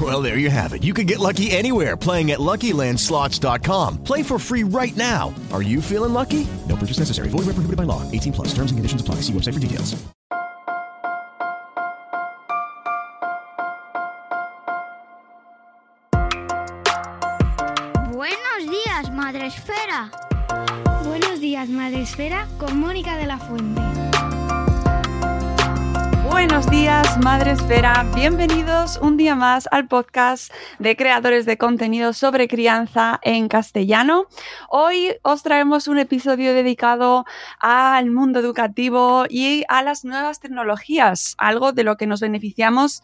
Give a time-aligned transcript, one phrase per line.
[0.00, 0.82] Well, there you have it.
[0.82, 4.02] You can get lucky anywhere playing at LuckyLandSlots.com.
[4.02, 5.32] Play for free right now.
[5.52, 6.48] Are you feeling lucky?
[6.68, 7.28] No purchase necessary.
[7.28, 8.02] Void where prohibited by law.
[8.10, 8.48] 18 plus.
[8.48, 9.16] Terms and conditions apply.
[9.16, 9.94] See website for details.
[18.12, 20.10] Buenos días, Madre Esfera.
[21.06, 24.13] Buenos días, Madre Esfera, con Mónica de la Fuente.
[26.24, 28.06] Buenos días, Madre Esfera.
[28.14, 34.26] Bienvenidos un día más al podcast de creadores de contenido sobre crianza en castellano.
[34.70, 37.26] Hoy os traemos un episodio dedicado
[37.60, 43.02] al mundo educativo y a las nuevas tecnologías, algo de lo que nos beneficiamos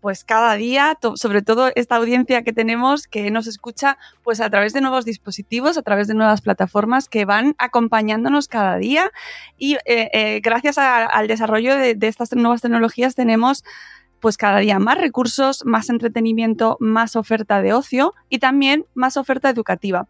[0.00, 4.72] pues cada día, sobre todo esta audiencia que tenemos que nos escucha pues a través
[4.72, 9.10] de nuevos dispositivos, a través de nuevas plataformas que van acompañándonos cada día
[9.56, 13.64] y eh, eh, gracias al desarrollo de, de estas nuevas tecnologías tenemos
[14.20, 19.48] pues cada día más recursos, más entretenimiento, más oferta de ocio y también más oferta
[19.48, 20.08] educativa.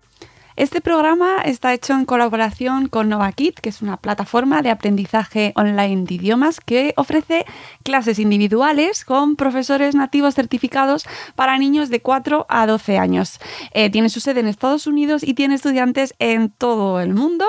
[0.59, 6.03] Este programa está hecho en colaboración con NovaKit, que es una plataforma de aprendizaje online
[6.03, 7.47] de idiomas que ofrece
[7.85, 13.39] clases individuales con profesores nativos certificados para niños de 4 a 12 años.
[13.71, 17.47] Eh, tiene su sede en Estados Unidos y tiene estudiantes en todo el mundo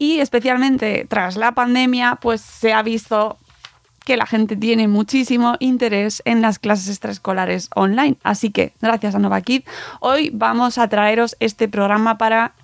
[0.00, 3.38] y especialmente tras la pandemia pues se ha visto
[4.08, 8.16] que la gente tiene muchísimo interés en las clases extraescolares online.
[8.22, 9.64] Así que, gracias a NovaKid,
[10.00, 12.54] hoy vamos a traeros este programa para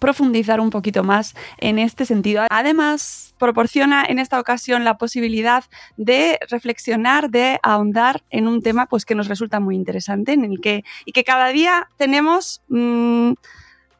[0.00, 2.42] profundizar un poquito más en este sentido.
[2.50, 5.62] Además, proporciona en esta ocasión la posibilidad
[5.96, 10.60] de reflexionar, de ahondar en un tema pues, que nos resulta muy interesante en el
[10.60, 12.62] que, y que cada día tenemos...
[12.66, 13.34] Mmm,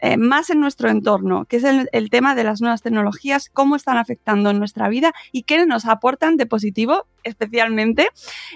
[0.00, 3.97] eh, más en nuestro entorno, que es el, tema de las nuevas tecnologías, cómo están
[3.97, 8.09] afectando nuestra vida y qué nos aportan de positivo especialmente.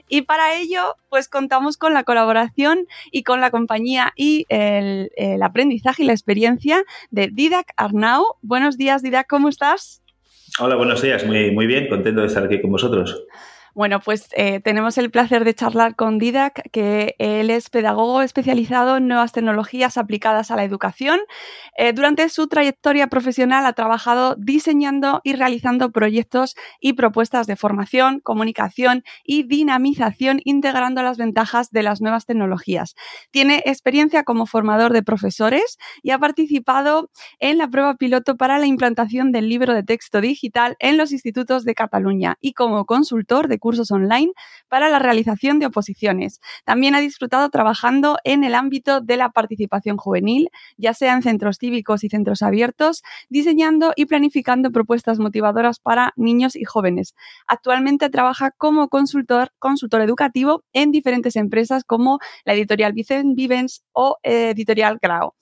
[0.09, 5.43] Y para ello, pues contamos con la colaboración y con la compañía y el, el
[5.43, 8.25] aprendizaje y la experiencia de Didac Arnau.
[8.43, 10.03] Buenos días, Didac, ¿cómo estás?
[10.60, 13.25] Hola, buenos días, muy, muy bien, contento de estar aquí con vosotros.
[13.75, 18.99] Bueno, pues eh, tenemos el placer de charlar con Didac, que él es pedagogo especializado
[18.99, 21.19] en nuevas tecnologías aplicadas a la educación.
[21.77, 28.21] Eh, durante su trayectoria profesional ha trabajado diseñando y realizando proyectos y propuestas de formación,
[28.21, 32.95] comunicación y dinamización, integrando las ventajas de las nuevas tecnologías.
[33.33, 38.67] Tiene experiencia como formador de profesores y ha participado en la prueba piloto para la
[38.67, 43.64] implantación del libro de texto digital en los institutos de Cataluña y como consultor de
[43.65, 44.31] cursos online
[44.69, 46.43] para la realización de oposiciones.
[46.67, 51.57] También ha disfrutado trabajando en el ámbito de la participación juvenil, ya sea en centros
[51.59, 57.15] cívicos y centros abiertos, diseñando y planificando propuestas motivadoras para niños y jóvenes.
[57.47, 64.19] Actualmente trabaja como consultor, consultor educativo en diferentes empresas como la editorial Vicent Vivens o
[64.23, 65.33] eh, editorial Grau.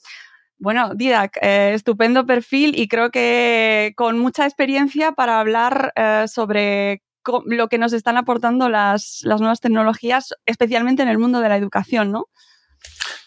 [0.62, 7.03] Bueno, Didac, eh, estupendo perfil y creo que con mucha experiencia para hablar eh, sobre
[7.47, 11.56] lo que nos están aportando las, las, nuevas tecnologías, especialmente en el mundo de la
[11.56, 12.28] educación, ¿no?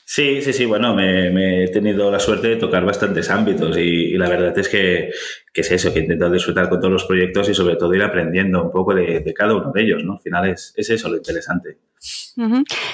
[0.08, 3.82] Sí, sí, sí, bueno, me, me he tenido la suerte de tocar bastantes ámbitos y,
[3.82, 5.10] y la verdad es que,
[5.52, 8.04] que, es eso, que he intentado disfrutar con todos los proyectos y sobre todo ir
[8.04, 10.14] aprendiendo un poco de, de cada uno de ellos, ¿no?
[10.14, 11.80] Al final es, es eso lo interesante.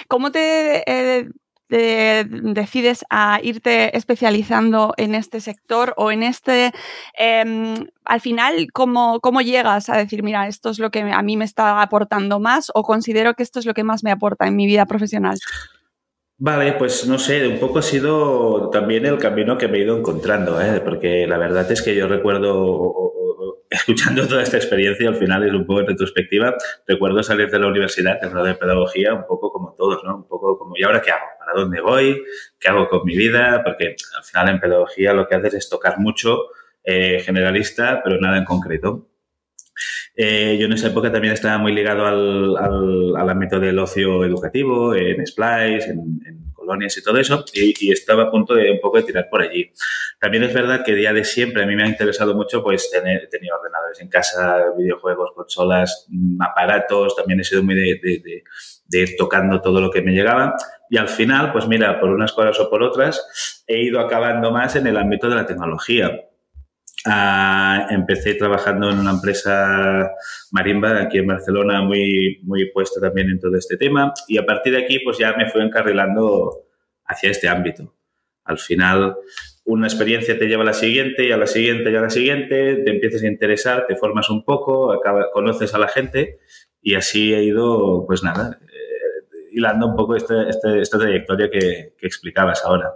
[0.08, 1.28] ¿Cómo te eh,
[1.78, 6.72] decides a irte especializando en este sector o en este,
[7.18, 11.38] eh, al final, ¿cómo, ¿cómo llegas a decir, mira, esto es lo que a mí
[11.38, 14.56] me está aportando más o considero que esto es lo que más me aporta en
[14.56, 15.38] mi vida profesional?
[16.44, 19.96] Vale, pues no sé, un poco ha sido también el camino que me he ido
[19.96, 20.82] encontrando, ¿eh?
[20.84, 23.22] porque la verdad es que yo recuerdo,
[23.70, 26.56] escuchando toda esta experiencia, al final es un poco retrospectiva,
[26.88, 30.16] recuerdo salir de la universidad, en de pedagogía, un poco como todos, ¿no?
[30.16, 31.26] Un poco como, ¿y ahora qué hago?
[31.52, 32.24] ¿Para dónde voy?
[32.58, 33.62] ¿Qué hago con mi vida?
[33.64, 36.48] Porque al final en pedagogía lo que haces es tocar mucho,
[36.84, 39.09] eh, generalista, pero nada en concreto.
[40.16, 44.96] Eh, yo en esa época también estaba muy ligado al, al, ámbito del ocio educativo,
[44.96, 49.04] en Splice, en, colonias y todo eso, y, estaba a punto de un poco de
[49.04, 49.72] tirar por allí.
[50.20, 53.28] También es verdad que día de siempre a mí me ha interesado mucho pues tener,
[53.30, 56.08] tenía ordenadores en casa, videojuegos, consolas,
[56.40, 58.44] aparatos, también he sido muy de, de,
[58.86, 60.56] de ir tocando todo lo que me llegaba.
[60.91, 64.76] Y al final, pues mira, por unas cosas o por otras, he ido acabando más
[64.76, 66.11] en el ámbito de la tecnología
[67.05, 70.11] Ah, empecé trabajando en una empresa
[70.52, 74.14] marimba aquí en Barcelona, muy, muy puesta también en todo este tema.
[74.28, 76.66] Y a partir de aquí, pues ya me fui encarrilando
[77.05, 77.96] hacia este ámbito.
[78.44, 79.16] Al final,
[79.66, 82.76] una experiencia te lleva a la siguiente y a la siguiente y a la siguiente,
[82.76, 84.99] te empiezas a interesar, te formas un poco,
[85.34, 86.40] conoces a la gente
[86.82, 88.59] y así he ido, pues nada,
[89.52, 92.92] hilando un poco este, este, esta trayectoria que, explicabas ahora.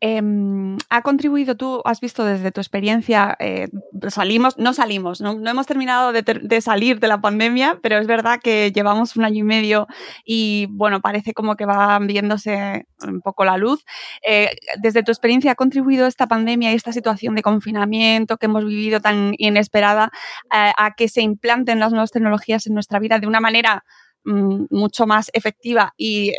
[0.00, 3.68] Em, ¿Ha contribuido tú, has visto desde tu experiencia, eh,
[4.08, 8.70] salimos, no salimos, no, hemos terminado de, salir de la pandemia, pero es verdad que
[8.70, 9.88] llevamos un año y medio
[10.24, 13.84] y bueno, parece como que va viéndose un poco la luz.
[14.24, 14.50] Eh,
[14.80, 19.00] desde tu experiencia, ¿ha contribuido esta pandemia y esta situación de confinamiento que hemos vivido
[19.00, 20.10] tan inesperada
[20.54, 23.84] eh, a que se implanten las nuevas tecnologías en nuestra vida de una manera
[24.28, 26.32] mucho más efectiva y,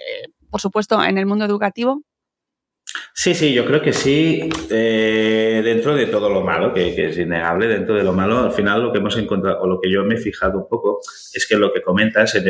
[0.49, 2.03] por supuesto, en el mundo educativo?
[3.13, 7.67] Sí, sí, yo creo que sí, eh, dentro de todo lo malo, que, es innegable,
[7.67, 10.15] dentro de lo malo, al final lo que hemos encontrado, o lo que yo me
[10.15, 10.99] he fijado un poco,
[11.33, 12.47] es que lo que comentas en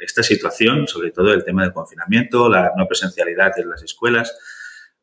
[0.00, 4.38] esta situación, sobre todo el tema del confinamiento, la no presencialidad en las escuelas,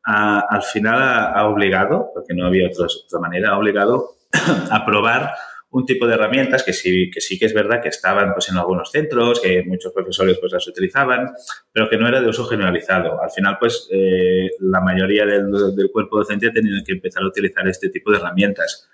[0.02, 4.16] al final ha, obligado, porque no había otra manera, ha obligado
[4.70, 5.34] a probar
[5.74, 8.56] un tipo de herramientas que sí, que sí que es verdad que estaban pues, en
[8.56, 11.34] algunos centros, que muchos profesores pues, las utilizaban,
[11.72, 13.20] pero que no era de uso generalizado.
[13.20, 17.66] Al final, pues eh, la mayoría del, cuerpo docente ha tenido que empezar a utilizar
[17.66, 18.88] este tipo de herramientas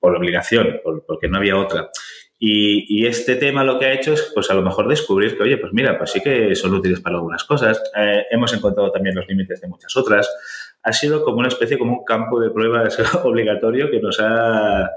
[0.00, 1.90] por obligación, porque no había otra.
[2.38, 5.58] Y, este tema lo que ha hecho es, pues a lo mejor descubrir que, oye,
[5.58, 7.82] pues mira, pues sí que son útiles para algunas cosas.
[7.94, 10.34] Eh, hemos encontrado también los límites de muchas otras.
[10.82, 14.90] Ha sido como una especie, como un campo de pruebas obligatorio que nos ha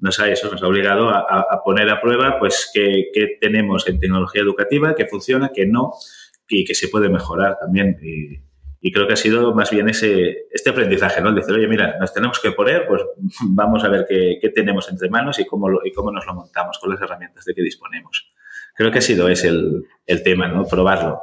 [0.00, 3.10] nos ha, eso nos ha obligado a, poner a prueba pues qué,
[3.40, 5.92] tenemos en tecnología educativa, qué funciona, qué no
[6.48, 7.98] y que se puede mejorar también.
[8.02, 11.32] Y, creo que ha sido más bien ese, este aprendizaje, ¿no?
[11.32, 13.02] Decir, oye, mira, nos tenemos que poner, pues
[13.42, 16.90] vamos a ver qué, tenemos entre manos y cómo, y cómo nos lo montamos con
[16.90, 18.32] las herramientas de que disponemos.
[18.74, 20.64] Creo que ha sido ese el, el tema, ¿no?
[20.64, 21.20] Probarlo.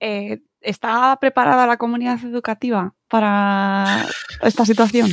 [0.00, 4.06] Eh, ¿Está preparada la comunidad educativa para
[4.42, 5.08] esta situación?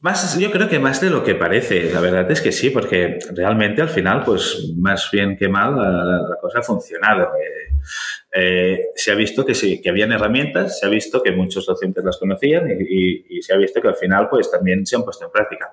[0.00, 1.92] Más, yo creo que más de lo que parece.
[1.92, 6.36] La verdad es que sí, porque realmente al final, pues más bien que mal, la,
[6.40, 7.24] cosa ha funcionado.
[7.34, 7.74] Eh,
[8.32, 12.02] eh, se ha visto que sí, que habían herramientas, se ha visto que muchos docentes
[12.02, 15.32] las conocían y, se ha visto que al final, pues también se han puesto en
[15.32, 15.70] práctica.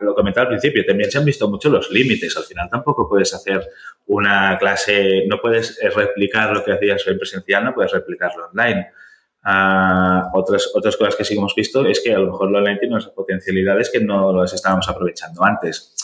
[0.00, 2.36] Lo comentaba al principio, también se han visto mucho los límites.
[2.36, 3.64] Al final tampoco puedes hacer
[4.06, 8.88] una clase, no puedes replicar lo que hacías en presencial, no puedes replicarlo online
[9.44, 12.94] otras, otras cosas que sí hemos visto es que a lo mejor lo online tiene
[12.94, 15.94] unas potencialidades que no las estábamos aprovechando antes.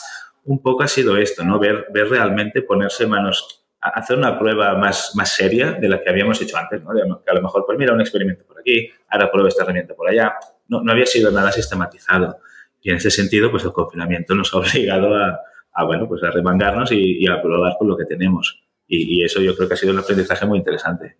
[0.44, 1.58] Un poco ha sido esto, ¿no?
[1.58, 6.40] Ver, ver realmente, ponerse manos, hacer una prueba más, más seria de la que habíamos
[6.40, 6.92] hecho antes, ¿no?
[7.22, 10.08] Que a lo mejor, pues mira, un experimento por aquí, ahora prueba esta herramienta por
[10.08, 10.34] allá.
[10.68, 12.38] No, no había sido nada sistematizado.
[12.80, 15.40] Y en ese sentido, pues el confinamiento nos ha obligado a,
[15.72, 18.62] a bueno, pues a remangarnos y, a probar con lo que tenemos.
[18.86, 21.16] Y, y, eso yo creo que ha sido un aprendizaje muy interesante.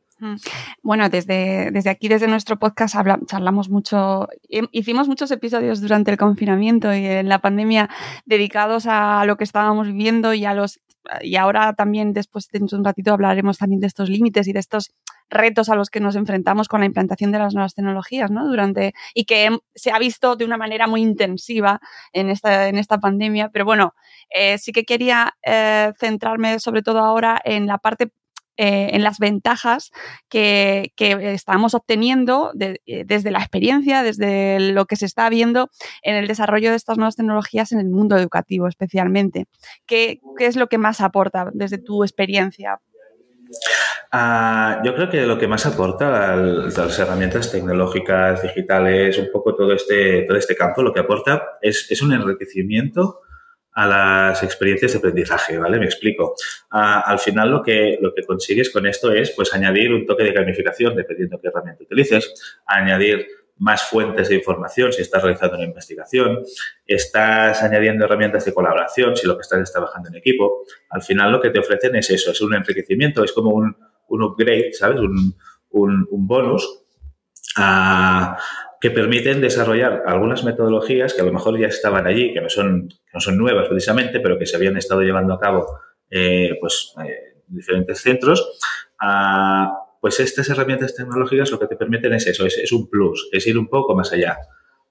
[0.83, 2.97] Bueno, desde, desde aquí, desde nuestro podcast,
[3.27, 4.29] charlamos mucho,
[4.73, 7.91] hicimos muchos episodios durante el confinamiento y en la pandemia
[8.25, 10.81] dedicados a lo que estábamos viviendo y a los
[11.21, 14.95] y ahora también después de un ratito hablaremos también de estos límites y de estos
[15.29, 18.47] retos a los que nos enfrentamos con la implantación de las nuevas tecnologías, ¿no?
[18.47, 21.81] Durante y que se ha visto de una manera muy intensiva
[22.13, 23.51] en esta en esta pandemia.
[23.51, 23.95] Pero bueno,
[24.31, 28.11] eh, sí que quería eh, centrarme sobre todo ahora en la parte
[28.57, 29.91] eh, en las ventajas
[30.29, 35.71] que, estamos obteniendo eh, desde la experiencia, desde lo que se está viendo
[36.03, 39.47] en el desarrollo de estas nuevas tecnologías en el mundo educativo especialmente.
[39.87, 42.81] ¿Qué, es lo que más aporta desde tu experiencia?
[44.13, 49.73] Ah, yo creo que lo que más aporta las herramientas tecnológicas, digitales, un poco todo
[49.73, 53.24] este, todo este campo, lo que aporta es, es un enriquecimiento
[53.75, 55.79] a las experiencias de aprendizaje, ¿vale?
[55.79, 56.35] Me explico.
[56.71, 60.33] al final lo que, lo que consigues con esto es pues añadir un toque de
[60.33, 63.27] gamificación dependiendo qué herramienta utilices, añadir
[63.59, 66.43] más fuentes de información si estás realizando una investigación,
[66.87, 70.65] estás añadiendo herramientas de colaboración si lo que estás es trabajando en equipo.
[70.91, 73.77] Al final lo que te ofrecen es eso, es un enriquecimiento, es como un,
[74.09, 75.01] un upgrade, ¿sabes?
[75.01, 75.35] Un,
[75.71, 76.83] un, un bonus
[77.57, 78.37] a
[78.85, 82.91] que permiten desarrollar algunas metodologías que a lo mejor ya estaban allí, que no son,
[83.15, 85.79] no son nuevas precisamente, pero que se habían estado llevando a cabo
[86.11, 88.61] eh, pues, eh, en diferentes centros.
[90.03, 93.57] pues estas herramientas tecnológicas lo que te permiten es eso, es, un plus, es ir
[93.57, 94.37] un poco más allá.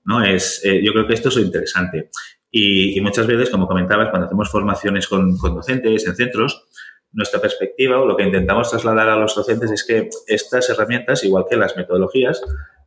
[0.06, 0.24] ¿no?
[0.24, 2.10] Es, yo creo que esto es interesante.
[2.50, 6.66] Y, muchas veces, como comentabas, cuando hacemos formaciones con, con docentes en centros,
[7.12, 11.46] nuestra perspectiva o lo que intentamos trasladar a los docentes es que estas herramientas, igual
[11.48, 12.42] que las metodologías,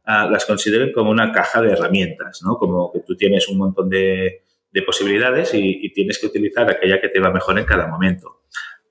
[0.06, 2.56] las consideren como una caja de herramientas, ¿no?
[2.56, 4.42] Como que tú tienes un montón de,
[4.84, 8.42] posibilidades y, tienes que utilizar aquella que te va mejor en cada momento.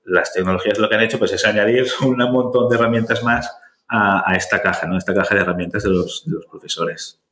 [0.04, 3.56] Las tecnologías lo que han hecho pues, es añadir un montón de herramientas más
[3.88, 4.98] a, esta caja, ¿no?
[4.98, 7.22] Esta caja de herramientas de los, profesores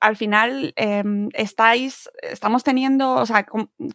[0.00, 3.46] al final em, estáis, estamos teniendo, o sea,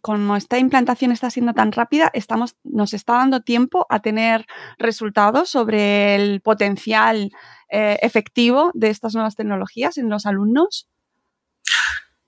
[0.02, 4.46] como esta implantación está siendo tan rápida, estamos, nos está dando tiempo a tener
[4.78, 7.32] resultados sobre el potencial
[7.70, 10.88] eh, efectivo de estas nuevas tecnologías en los alumnos.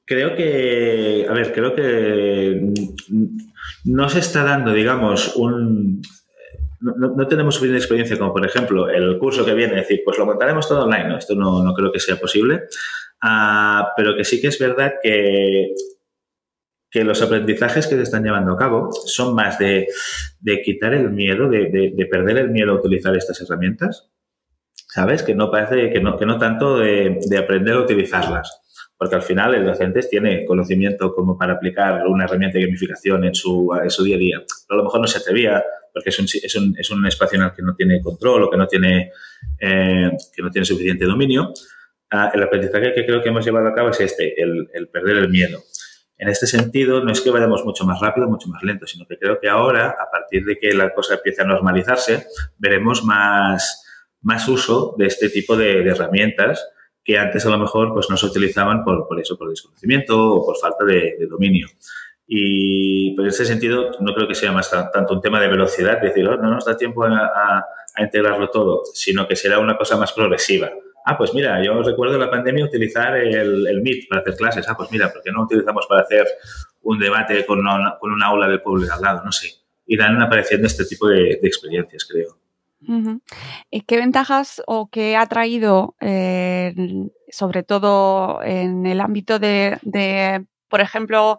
[0.05, 2.73] Creo que, a ver, creo que
[3.83, 6.01] no se está dando, digamos, un,
[6.79, 10.67] no, tenemos suficiente experiencia como, por ejemplo, el curso que viene, decir, pues lo montaremos
[10.67, 11.09] todo online.
[11.09, 12.63] No, esto no, no creo que sea posible.
[13.21, 15.73] Ah, pero que sí que es verdad que,
[16.89, 19.87] que los aprendizajes que se están llevando a cabo son más de,
[20.63, 24.09] quitar el miedo, de, perder el miedo a utilizar estas herramientas,
[24.73, 25.23] ¿sabes?
[25.23, 28.61] Que no parece, que no, que no tanto de, aprender a utilizarlas.
[28.99, 33.35] Porque al final el docente tiene conocimiento como para aplicar una herramienta de gamificación en
[33.35, 34.43] su, su día a día.
[34.67, 37.37] Pero a lo mejor no se atrevía porque es un, es un, es un espacio
[37.37, 39.11] en el que no tiene control o que no tiene,
[39.59, 41.53] eh, que no tiene suficiente dominio.
[42.09, 45.29] Ah, el aprendizaje que creo que hemos llevado a cabo es este, el, perder el
[45.29, 45.59] miedo.
[46.17, 49.17] En este sentido, no es que vayamos mucho más rápido, mucho más lento, sino que
[49.17, 52.25] creo que ahora, a partir de que la cosa empiece a normalizarse,
[52.57, 53.83] veremos más,
[54.21, 56.65] más uso de este tipo de, herramientas
[57.03, 60.45] que antes a lo mejor pues, no se utilizaban por, por eso, por desconocimiento o
[60.45, 61.67] por falta de, dominio.
[62.25, 66.01] Y pues, en ese sentido, no creo que sea más tanto un tema de velocidad,
[66.01, 67.63] decir, oh, no nos da tiempo a,
[67.95, 70.71] a integrarlo todo, sino que será una cosa más progresiva
[71.09, 74.67] Ah, pues mira, yo recuerdo en la pandemia utilizar el, el, Meet para hacer clases.
[74.67, 76.27] Ah, pues mira, ¿por qué no utilizamos para hacer
[76.81, 79.23] un debate con una, con aula del pueblo de al lado?
[79.23, 79.53] No sé.
[79.85, 82.37] Irán apareciendo este tipo de, experiencias, creo.
[83.87, 86.75] ¿Qué ventajas o qué ha traído, eh,
[87.29, 91.37] sobre todo en el ámbito de, por ejemplo,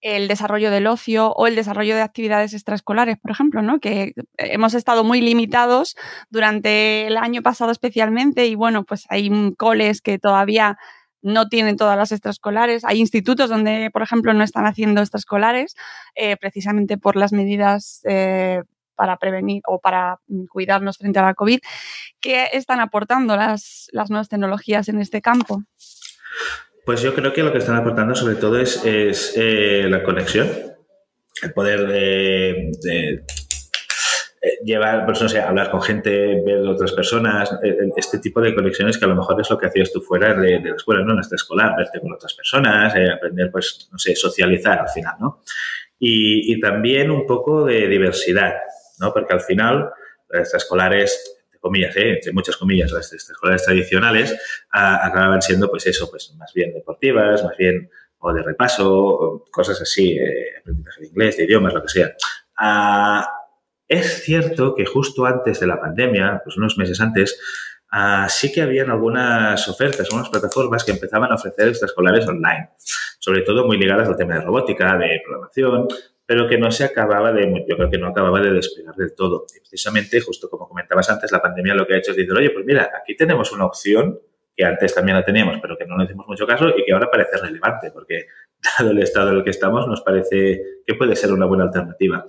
[0.00, 3.80] el desarrollo del ocio o el desarrollo de actividades extraescolares, por ejemplo, ¿no?
[3.80, 5.96] Que hemos estado muy limitados
[6.30, 10.78] durante el año pasado especialmente y bueno, pues hay coles que todavía
[11.20, 12.84] no tienen todas las extraescolares.
[12.84, 15.74] Hay institutos donde, por ejemplo, no están haciendo extraescolares
[16.14, 18.62] eh, precisamente por las medidas eh,
[18.94, 21.60] para prevenir o para cuidarnos frente a la COVID.
[22.20, 25.62] ¿Qué están aportando las, las nuevas tecnologías en este campo?
[26.88, 28.82] Pues yo creo que lo que están aportando sobre todo es,
[29.36, 30.48] eh, la conexión,
[31.42, 33.24] el poder de, eh,
[34.64, 38.96] llevar, pues no sé, hablar con gente, ver otras personas, eh, este tipo de conexiones
[38.96, 41.10] que a lo mejor es lo que hacías tú fuera de, la escuela, ¿no?
[41.10, 45.42] En la escolar, verte con otras personas, aprender, pues, no sé, socializar al final, ¿no?
[45.98, 48.54] Y, y, también un poco de diversidad,
[48.98, 49.12] ¿no?
[49.12, 49.90] Porque al final,
[50.30, 51.37] las extraescolares
[51.68, 52.14] comillas, ¿eh?
[52.14, 54.34] entre muchas comillas, las, escuelas tradicionales,
[54.70, 60.16] acababan siendo, pues eso, pues más bien deportivas, más bien o de repaso, cosas así,
[60.16, 62.12] eh, aprendizaje de inglés, de idiomas, lo que sea.
[62.56, 63.28] Ah,
[63.86, 67.38] es cierto que justo antes de la pandemia, pues unos meses antes,
[67.90, 72.70] ah, sí que habían algunas ofertas, algunas plataformas que empezaban a ofrecer extraescolares online,
[73.18, 75.86] sobre todo muy ligadas al tema de robótica, de programación,
[76.28, 79.46] pero que no se acababa de, yo creo que no acababa de despegar del todo.
[79.56, 82.50] Y precisamente, justo como comentabas antes, la pandemia lo que ha hecho es decir, oye,
[82.50, 84.20] pues mira, aquí tenemos una opción
[84.54, 87.10] que antes también la teníamos, pero que no le hicimos mucho caso y que ahora
[87.10, 88.26] parece relevante, porque
[88.78, 92.22] dado el estado en el que estamos, nos parece que puede ser una buena alternativa.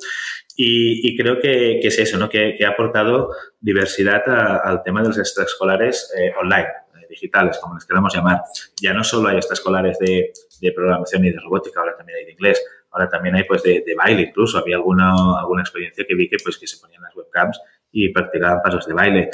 [0.55, 2.29] Y, creo que, es eso, ¿no?
[2.29, 4.23] que, ha aportado diversidad
[4.63, 8.43] al tema de los extraescolares eh, online, eh, digitales, como les queramos llamar.
[8.81, 12.31] Ya no solo hay extraescolares de, de programación y de robótica, ahora también hay de
[12.31, 14.57] inglés, Ahora también hay pues de, baile incluso.
[14.57, 17.59] Había alguna, alguna experiencia que vi que pues que se ponían las webcams
[17.91, 19.29] y practicaban pasos de baile.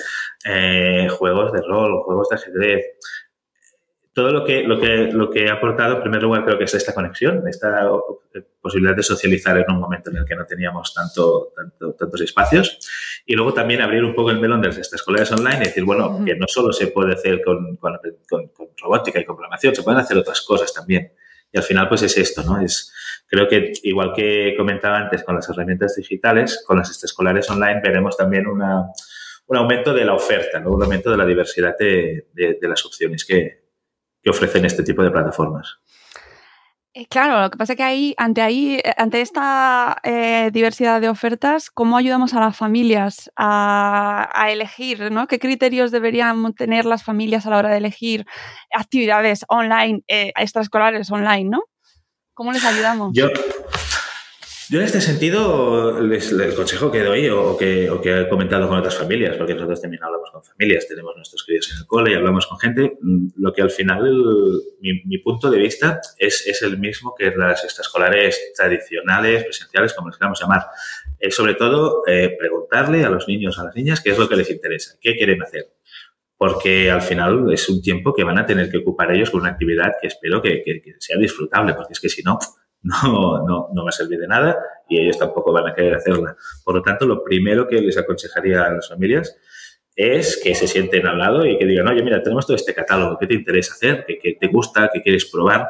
[0.45, 2.85] Eh, juegos de rol, juegos de ajedrez.
[4.13, 6.73] Todo lo que, lo, que, lo que ha aportado, en primer lugar, creo que es
[6.73, 7.85] esta conexión, esta
[8.61, 11.51] posibilidad de socializar en un momento en el que no teníamos tanto,
[11.99, 12.79] tantos espacios.
[13.25, 16.23] Y luego también abrir un poco el melón de estas escuelas online y decir, bueno,
[16.25, 19.99] que no solo se puede hacer con, con, con robótica y con programación, se pueden
[19.99, 21.11] hacer otras cosas también.
[21.51, 22.61] Y al final, pues es esto, ¿no?
[22.61, 22.93] Es,
[23.27, 28.17] creo que igual que comentaba antes con las herramientas digitales, con las extraescolares online veremos
[28.17, 28.87] también una,
[29.47, 30.71] un aumento de la oferta, ¿no?
[30.71, 32.27] un aumento de la diversidad de,
[32.61, 33.63] las opciones que,
[34.27, 35.77] ofrecen este tipo de plataformas.
[36.95, 40.99] Eh, claro, lo que pasa es que ahí, ante ahí, eh, ante esta eh, diversidad
[40.99, 45.27] de ofertas, ¿cómo ayudamos a las familias a, elegir, ¿no?
[45.27, 48.25] ¿Qué criterios deberían tener las familias a la hora de elegir
[48.73, 51.65] actividades online, extraescolares online, ¿no?
[52.35, 53.11] ¿Cómo les ayudamos?
[53.13, 53.29] Yo,
[54.69, 59.37] yo en este sentido, el consejo que doy o que, he comentado con otras familias,
[59.37, 62.59] porque nosotros también hablamos con familias, tenemos nuestros críos en el cole y hablamos con
[62.59, 64.03] gente, mm, lo que al final,
[64.81, 70.17] mi, punto de vista es, es, el mismo que las extraescolares tradicionales, presenciales, como les
[70.17, 70.65] queramos llamar.
[71.17, 74.35] Es sobre todo eh, preguntarle a los niños, a las niñas, qué es lo que
[74.35, 75.69] les interesa, qué quieren hacer.
[76.37, 79.51] Porque al final es un tiempo que van a tener que ocupar ellos con una
[79.51, 82.37] actividad que espero que, que sea disfrutable, porque es que si no,
[82.81, 86.35] no, no, no va a servir de nada y ellos tampoco van a querer hacerla.
[86.63, 89.35] Por lo tanto, lo primero que les aconsejaría a las familias
[89.95, 93.17] es que se sienten al lado y que digan, oye, mira, tenemos todo este catálogo,
[93.17, 94.05] ¿qué te interesa hacer?
[94.05, 94.89] ¿Qué, te gusta?
[94.93, 95.69] ¿Qué quieres probar?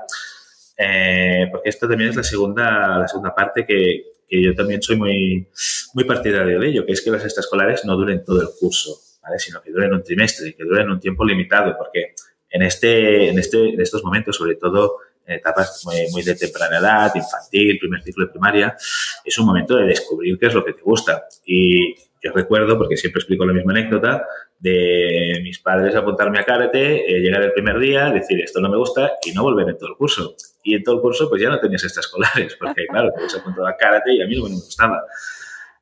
[0.77, 4.97] Eh, porque esto también es la segunda, la segunda parte que, que, yo también soy
[4.97, 5.47] muy,
[5.93, 9.39] muy partidario de ello, que es que las extraescolares no duren todo el curso, ¿vale?
[9.39, 12.13] sino que duren un trimestre, que duren un tiempo limitado, porque
[12.49, 17.79] en, este, en, este, en estos momentos, sobre todo etapas muy, de temprana edad, infantil,
[17.79, 18.75] primer ciclo de primaria,
[19.23, 21.25] es un momento de descubrir qué es lo que te gusta.
[21.45, 24.25] Y yo recuerdo, porque siempre explico la misma anécdota,
[24.59, 28.77] de mis padres apuntarme a karate, eh, llegar el primer día, decir esto no me
[28.77, 30.35] gusta y no volver en todo el curso.
[30.63, 33.67] Y en todo el curso pues ya no tenías extraescolares, porque claro, te habías apuntado
[33.67, 35.03] a karate y a mí no me gustaba.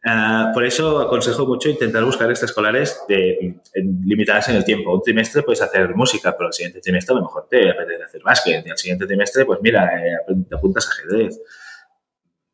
[0.06, 3.56] Ah, por eso aconsejo mucho intentar buscar extraescolares de,
[4.04, 4.94] limitadas en el tiempo.
[4.94, 8.22] Un trimestre puedes hacer música, pero el siguiente trimestre a lo mejor te apetece hacer
[8.22, 8.68] básquet.
[8.68, 10.18] Y el siguiente trimestre, pues mira, eh,
[10.50, 11.40] te apuntas a ajedrez.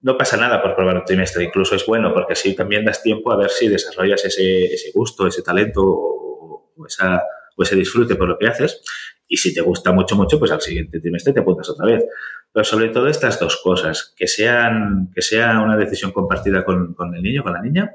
[0.02, 3.32] No pasa nada por probar un trimestre, incluso es bueno porque así también das tiempo
[3.32, 7.24] a ver si desarrollas ese, ese gusto, ese talento o, esa,
[7.58, 8.82] o ese disfrute por lo que haces.
[9.28, 12.06] Y si te gusta mucho, mucho, pues al siguiente trimestre te apuntas otra vez.
[12.52, 17.16] Pero sobre todo estas dos cosas, que, sean, que sea una decisión compartida con, con
[17.16, 17.92] el niño, con la niña,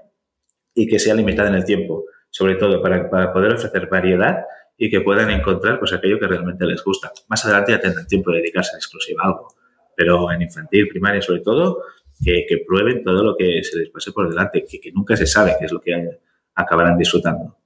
[0.75, 4.45] y que sea limitada en el tiempo, sobre todo para, para, poder ofrecer variedad
[4.77, 7.13] y que puedan encontrar pues aquello que realmente les gusta.
[7.29, 9.55] Más adelante ya tendrán tiempo de dedicarse en exclusiva a algo,
[9.97, 11.83] pero en infantil, primaria sobre todo,
[12.23, 15.67] que, prueben todo lo que se les pase por delante, que nunca se sabe qué
[15.67, 16.19] es lo que
[16.55, 17.57] acabarán disfrutando.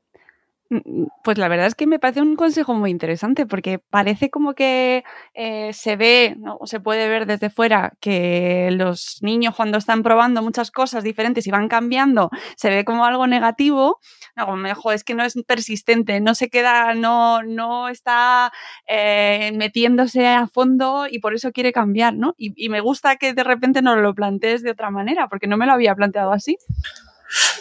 [0.70, 4.54] Mm, pues la verdad es que me parece un consejo muy interesante porque parece como
[4.54, 5.02] que
[5.34, 10.42] eh, se ve o se puede ver desde fuera que los niños cuando están probando
[10.42, 13.98] muchas cosas diferentes y van cambiando se ve como algo negativo.
[14.36, 18.52] No, mejor es que no es persistente, no se queda, no, no está
[18.86, 22.34] eh, metiéndose a fondo y por eso quiere cambiar, ¿no?
[22.36, 25.56] Y, y me gusta que de repente no lo plantees de otra manera porque no
[25.56, 26.58] me lo había planteado así.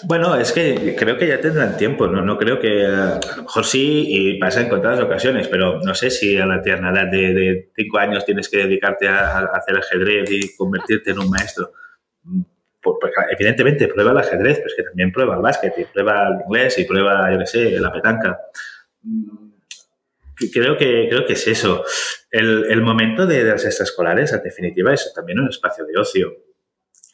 [0.04, 3.66] Bueno, es que creo que ya tendrán tiempo, no, no creo que a lo mejor
[3.66, 7.70] sí y pasa en contadas ocasiones, pero no sé si a la tierna edad de,
[7.76, 11.74] cinco años tienes que dedicarte a, hacer ajedrez y convertirte en un maestro.
[12.82, 16.42] Pues, evidentemente prueba el ajedrez, pero es que también prueba el básquet y prueba el
[16.46, 18.40] inglés y prueba, yo qué sé, la petanca.
[20.54, 21.84] Creo que, creo que es eso.
[22.32, 26.47] El, el momento de, de las extraescolares, en definitiva, es también un espacio de ocio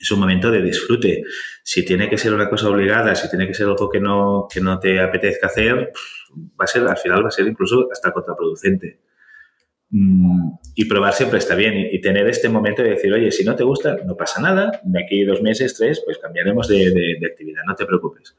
[0.04, 1.24] es un momento de disfrute.
[1.64, 4.60] Si tiene que ser una cosa obligada, si tiene que ser algo que no, que
[4.60, 5.94] no te apetezca hacer,
[6.60, 9.00] va a ser, al final va a ser incluso hasta contraproducente.
[9.90, 13.56] Mm, y probar siempre está bien y, tener este momento de decir, oye, si no
[13.56, 17.62] te gusta, no pasa nada, de aquí dos meses, tres, pues cambiaremos de, de actividad,
[17.66, 18.36] no te preocupes.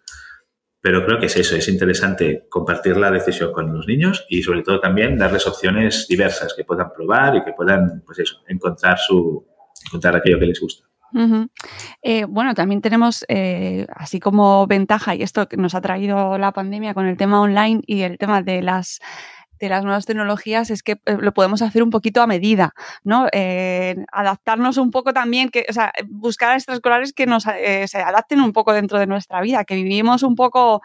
[0.83, 4.63] Pero creo que es eso, es interesante compartir la decisión con los niños y sobre
[4.63, 9.47] todo también darles opciones diversas que puedan probar y que puedan, pues eso, encontrar su,
[9.87, 10.87] encontrar aquello que les gusta.
[12.03, 16.53] Eh, bueno, también tenemos, eh, así como ventaja, y esto que nos ha traído la
[16.53, 19.01] pandemia con el tema online y el tema de las
[19.61, 22.75] de las nuevas tecnologías es que eh, lo podemos hacer un poquito a medida,
[23.05, 23.29] ¿no?
[24.13, 28.73] adaptarnos un poco también, que, o sea, buscar extraescolares que nos se adapten un poco
[28.73, 30.83] dentro de nuestra vida, que vivimos un poco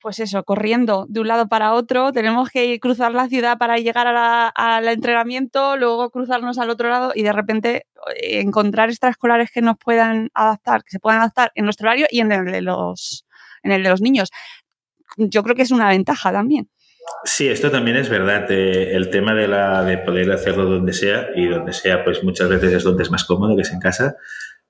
[0.00, 4.06] pues eso, corriendo de un lado para otro, tenemos que cruzar la ciudad para llegar
[4.08, 7.86] al entrenamiento, luego cruzarnos al otro lado y de repente
[8.16, 12.20] eh, encontrar extraescolares que nos puedan adaptar, que se puedan adaptar en nuestro horario y
[12.20, 13.26] en el de los,
[13.62, 14.30] de los niños.
[15.16, 16.70] Yo creo que es una ventaja también.
[17.24, 18.50] Sí, esto también es verdad.
[18.50, 22.48] Eh, el tema de, la, de poder hacerlo donde sea y donde sea, pues muchas
[22.48, 24.16] veces es donde es más cómodo, que es en casa,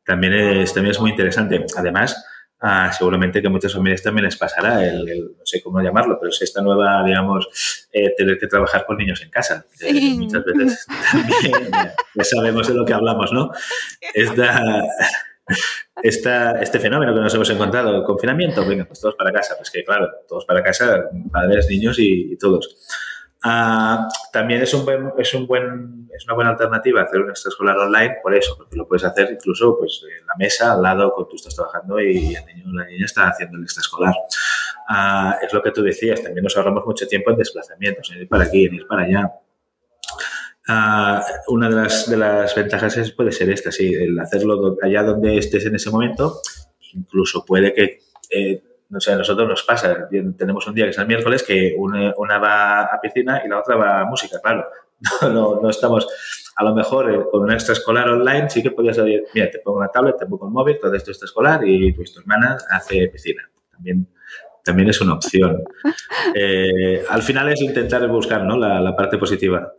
[0.04, 1.64] también es, también es muy interesante.
[1.76, 2.24] Además,
[2.62, 6.28] Ah, seguramente que a muchas familias también les pasará el, no sé cómo llamarlo, pero
[6.28, 7.48] es esta nueva, digamos,
[7.90, 9.64] eh, tener que trabajar con niños en casa.
[9.80, 11.70] Eh, muchas veces también
[12.14, 13.50] ya sabemos de lo que hablamos, ¿no?
[14.12, 14.82] Esta,
[16.02, 19.54] esta, este fenómeno que nos hemos encontrado, confinamiento, venga, pues todos para casa.
[19.56, 22.76] Pues que claro, todos para casa, padres, niños y, todos.
[23.42, 27.78] Ah, también es un buen, es un buen, es una buena alternativa hacer un extraescolar
[27.78, 31.30] online por eso, porque lo puedes hacer incluso pues en la mesa al lado cuando
[31.30, 34.14] tú estás trabajando y el niño o la niña está haciendo el extraescolar.
[34.88, 38.28] Ah, es lo que tú decías, también nos ahorramos mucho tiempo en desplazamientos, en ir
[38.28, 39.32] para aquí, en ir para allá.
[40.68, 45.02] Ah, una de las, de las ventajas es, puede ser esta, sí, el hacerlo allá
[45.02, 46.42] donde estés en ese momento.
[46.92, 48.00] Incluso puede que,
[48.30, 51.74] eh, no sé, a nosotros nos pasa, tenemos un día que es el miércoles que
[51.76, 54.66] una, va a piscina y la otra va a música, claro.
[55.22, 56.06] No, no, estamos,
[56.56, 59.80] a lo mejor eh, con una extraescolar online sí que podías decir, mira, te pongo
[59.80, 63.48] la tablet, te pongo el móvil, todo esto extraescolar y tu hermana hace piscina.
[63.72, 64.06] También
[64.64, 65.62] también es una opción.
[66.34, 68.56] Eh, al final es intentar buscar ¿no?
[68.56, 69.72] la, la parte positiva.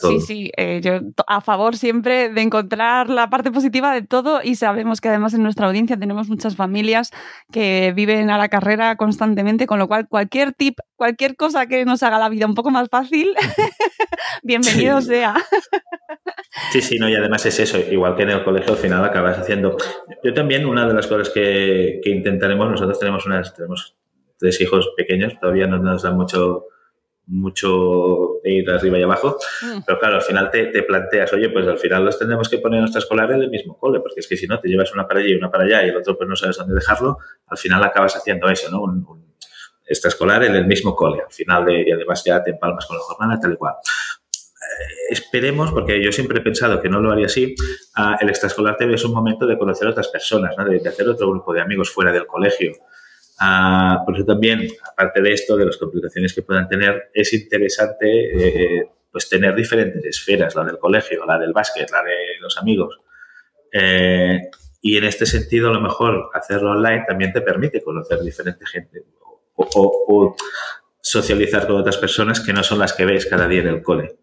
[0.00, 4.56] Sí, sí, eh, yo a favor siempre de encontrar la parte positiva de todo y
[4.56, 7.12] sabemos que además en nuestra audiencia tenemos muchas familias
[7.52, 12.02] que viven a la carrera constantemente, con lo cual cualquier tip, cualquier cosa que nos
[12.02, 13.32] haga la vida un poco más fácil,
[14.42, 15.36] bienvenido sea.
[16.72, 19.38] Sí, sí, no, y además es eso, igual que en el colegio al final acabas
[19.38, 19.76] haciendo.
[20.24, 23.96] Yo también, una de las cosas que, que intentaremos, nosotros tenemos unas, tenemos
[24.36, 26.64] tres hijos pequeños, todavía no nos da mucho
[27.30, 29.80] mucho de ir arriba y abajo, mm.
[29.86, 32.80] pero claro, al final te, te, planteas, oye, pues al final los tenemos que poner
[32.80, 35.20] nuestra escolar en el mismo cole, porque es que si no, te llevas una para
[35.20, 37.82] allá y una para allá y el otro pues no sabes dónde dejarlo, al final
[37.84, 38.82] acabas haciendo eso, ¿no?
[38.82, 39.30] Un, un
[39.86, 43.02] extraescolar en el mismo cole, al final de, y además ya te empalmas con la
[43.02, 43.74] jornada, tal y cual.
[43.74, 47.54] Eh, esperemos, porque yo siempre he pensado que no lo haría así,
[47.96, 50.64] uh, el extraescolar te es un momento de conocer a otras personas, ¿no?
[50.64, 52.72] de, de hacer otro grupo de amigos fuera del colegio,
[53.42, 58.78] Ah, por eso también, aparte de esto, de las complicaciones que puedan tener, es interesante
[58.78, 63.00] eh, pues tener diferentes esferas, la del colegio, la del básquet, la de los amigos.
[63.72, 64.42] Eh,
[64.82, 69.04] y en este sentido, a lo mejor hacerlo online también te permite conocer diferente gente
[69.56, 70.36] o,
[71.02, 74.18] socializar con otras personas que no son las que ves cada día en el cole.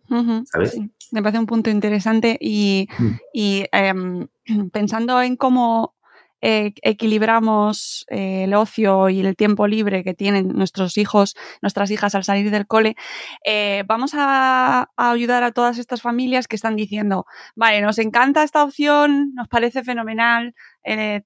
[0.46, 0.78] ¿Sabes?
[1.12, 3.12] me parece un punto interesante y, mm.
[3.34, 4.28] y em,
[4.72, 5.97] pensando en cómo
[6.42, 12.14] eh, equilibramos eh, el ocio y el tiempo libre que tienen nuestros hijos, nuestras hijas
[12.14, 12.96] al salir del cole,
[13.44, 18.64] eh, vamos a, ayudar a todas estas familias que están diciendo, vale, nos encanta esta
[18.64, 20.54] opción, nos parece fenomenal,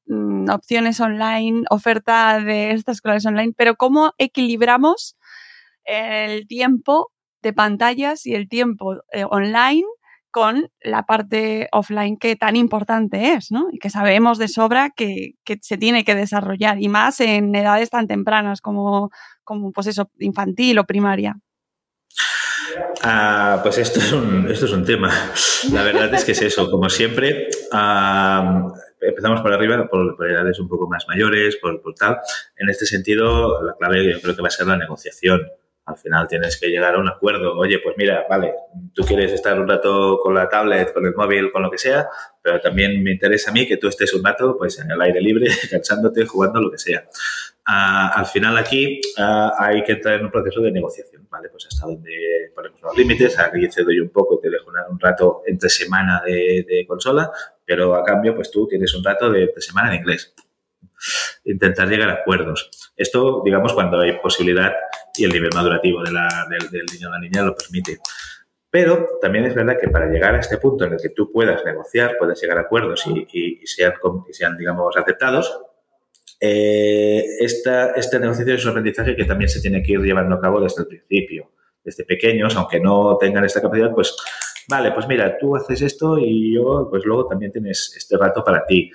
[0.07, 5.17] mm, opciones online, oferta de estas clases online, pero ¿cómo equilibramos
[5.83, 8.95] el tiempo de pantallas y el tiempo
[9.29, 9.85] online
[10.31, 13.67] con la parte offline que tan importante es, ¿no?
[13.71, 18.07] Y que sabemos de sobra que, se tiene que desarrollar, y más en edades tan
[18.07, 19.11] tempranas como,
[19.43, 21.35] como pues eso, infantil o primaria.
[23.03, 25.11] Ah, pues esto es, un, esto es un tema.
[25.71, 26.69] La verdad es que es eso.
[26.71, 27.47] Como siempre,
[29.01, 32.19] empezamos por arriba, por, edades un poco más mayores, por, por, tal.
[32.55, 35.41] En este sentido, la clave yo creo que va a ser la negociación.
[35.91, 37.57] Al final tienes que llegar a un acuerdo.
[37.57, 38.53] Oye, pues mira, vale,
[38.93, 42.07] tú quieres estar un rato con la tablet, con el móvil, con lo que sea,
[42.41, 45.21] pero también me interesa a mí que tú estés un rato pues en el aire
[45.21, 47.07] libre, cansándote, jugando, lo que sea.
[47.65, 51.49] Ah, al final aquí ah, hay que entrar en un proceso de negociación, ¿vale?
[51.49, 55.43] Pues hasta donde ponemos los límites, aquí cedo yo un poco, te dejo un rato
[55.45, 57.31] entre semana de, consola,
[57.65, 60.33] pero a cambio pues tú tienes un rato de, de semana de inglés.
[61.45, 62.69] Intentar llegar a acuerdos.
[62.95, 64.73] Esto, digamos, cuando hay posibilidad
[65.15, 67.99] y el nivel madurativo de la, del, niño o la niña lo permite.
[68.69, 71.63] Pero también es verdad que para llegar a este punto en el que tú puedas
[71.65, 73.27] negociar, puedas llegar a acuerdos y,
[73.61, 73.93] y, sean,
[74.31, 75.53] sean, digamos, aceptados,
[76.39, 80.41] eh, esta, esta negociación es un aprendizaje que también se tiene que ir llevando a
[80.41, 81.51] cabo desde el principio.
[81.83, 84.15] Desde pequeños, aunque no tengan esta capacidad, pues,
[84.69, 88.65] vale, pues mira, tú haces esto y yo, pues luego también tienes este rato para
[88.65, 88.89] ti.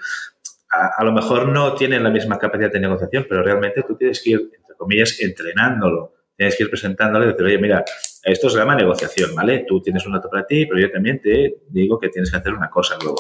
[0.71, 4.23] A, a lo mejor no tienen la misma capacidad de negociación, pero realmente tú tienes
[4.23, 6.15] que ir comillas, entrenándolo.
[6.37, 7.85] Tienes que ir presentándole y decir, oye, mira,
[8.23, 9.65] esto se llama negociación, ¿vale?
[9.67, 12.53] Tú tienes un dato para ti, pero yo también te digo que tienes que hacer
[12.53, 13.17] una cosa luego.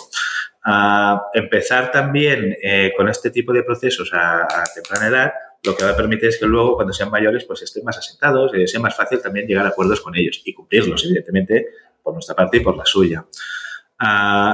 [1.32, 5.32] empezar también eh, con este tipo de procesos a, temprana edad,
[5.64, 8.52] lo que va a permitir es que luego, cuando sean mayores, pues estén más asentados
[8.54, 11.66] y sea más fácil también llegar a acuerdos con ellos y cumplirlos, evidentemente,
[12.02, 13.24] por nuestra parte y por la suya.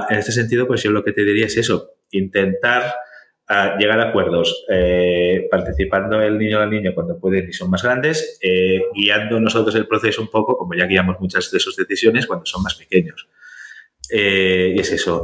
[0.09, 2.93] en este sentido, pues yo lo que te diría es eso, intentar
[3.47, 7.69] a llegar a acuerdos eh, participando el niño o la niña cuando pueden y son
[7.69, 11.75] más grandes, eh, guiando nosotros el proceso un poco, como ya guiamos muchas de sus
[11.75, 13.27] decisiones cuando son más pequeños.
[14.09, 15.23] Eh, y es eso,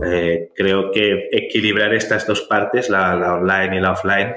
[0.55, 4.33] creo que equilibrar estas dos partes, la, online y la offline,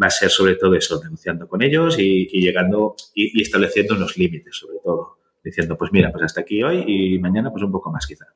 [0.00, 4.16] va a ser sobre todo eso, negociando con ellos y, llegando y, y, estableciendo unos
[4.18, 7.92] límites sobre todo, diciendo, pues mira, pues hasta aquí hoy y mañana pues un poco
[7.92, 8.26] más quizá.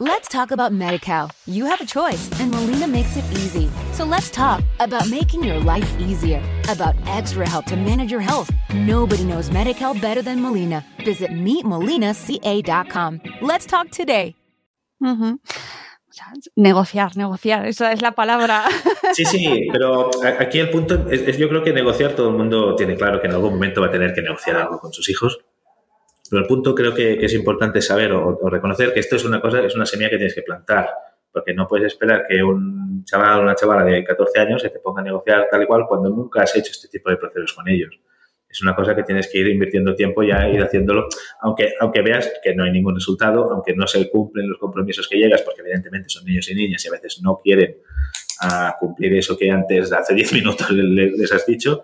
[0.00, 1.30] Let's talk about MediCal.
[1.46, 3.70] You have a choice, and Molina makes it easy.
[3.92, 8.50] So let's talk about making your life easier, about extra help to manage your health.
[8.74, 10.84] Nobody knows MediCal better than Molina.
[11.04, 13.20] Visit meetmolinaca.com.
[13.42, 14.34] Let's talk today.
[15.02, 15.38] Ujú.
[15.38, 16.26] O sea,
[16.56, 18.64] negociar, negociar, esa es la palabra.
[19.14, 20.08] Sí, sí, pero
[20.40, 23.26] aquí el punto es, es- yo creo que negociar todo el mundo tiene claro que
[23.26, 25.38] en algún momento va a tener que negociar algo con sus hijos.
[26.32, 29.62] Pero el punto creo que, es importante saber o, reconocer que esto es una cosa,
[29.62, 30.88] es una semilla que tienes que plantar.
[31.30, 34.78] Porque no puedes esperar que un chaval o una chavala de 14 años se te
[34.78, 37.68] ponga a negociar tal y cual cuando nunca has hecho este tipo de procesos con
[37.68, 38.00] ellos.
[38.48, 41.06] Es una cosa que tienes que ir invirtiendo tiempo ya, ir haciéndolo,
[41.42, 45.18] aunque, aunque veas que no hay ningún resultado, aunque no se cumplen los compromisos que
[45.18, 47.76] llegas, porque evidentemente son niños y niñas y a veces no quieren
[48.40, 51.82] a cumplir eso que antes, hace 10 minutos, le- les has dicho.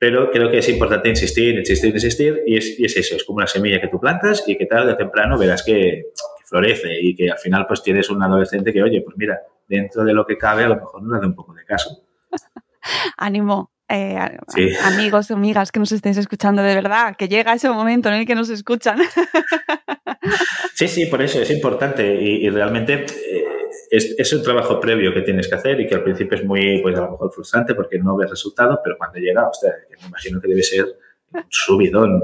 [0.00, 3.36] Pero creo que es importante insistir, insistir, insistir, y es, y es eso, es como
[3.36, 6.06] una semilla que tú plantas y que tarde o temprano verás que,
[6.50, 10.12] florece y que al final pues tienes un adolescente que, oye, pues mira, dentro de
[10.12, 12.02] lo que cabe a lo mejor no le da un poco de caso.
[13.16, 14.68] Ánimo, eh, Sí.
[14.84, 18.34] amigos, amigas que nos estéis escuchando de verdad, que llega ese momento en el que
[18.34, 18.98] nos escuchan.
[20.74, 23.44] Sí, sí, por eso es importante y, y realmente eh,
[23.90, 26.80] es, es un trabajo previo que tienes que hacer y que al principio es muy,
[26.82, 30.40] pues a lo mejor frustrante porque no ves resultados, pero cuando llega, que me imagino
[30.40, 30.86] que debe ser
[31.32, 32.20] un subidón.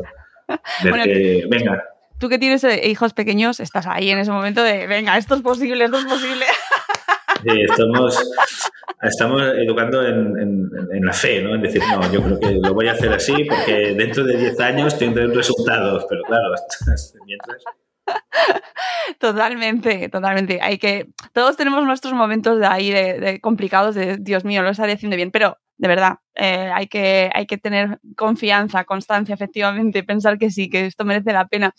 [0.82, 1.82] Ver Bueno, que, venga,
[2.18, 5.42] Tú que tienes eh, hijos pequeños, estás ahí en ese momento de, venga, esto es
[5.42, 6.46] posible, esto es posible.
[7.46, 8.32] Sí, estamos,
[9.02, 11.54] estamos educando en, en- la fe, ¿no?
[11.54, 14.58] En decir, no, yo creo que lo voy a hacer así porque dentro de 10
[14.60, 16.54] años tendré resultados, pero claro,
[17.26, 17.62] mientras...
[19.18, 20.58] Totalmente, totalmente.
[20.60, 24.70] Hay que, todos tenemos nuestros momentos de ahí de, de complicados, de Dios mío, lo
[24.70, 30.02] está diciendo bien, pero de verdad, eh, hay, que, hay que tener confianza, constancia, efectivamente,
[30.02, 31.72] pensar que sí, que esto merece la pena.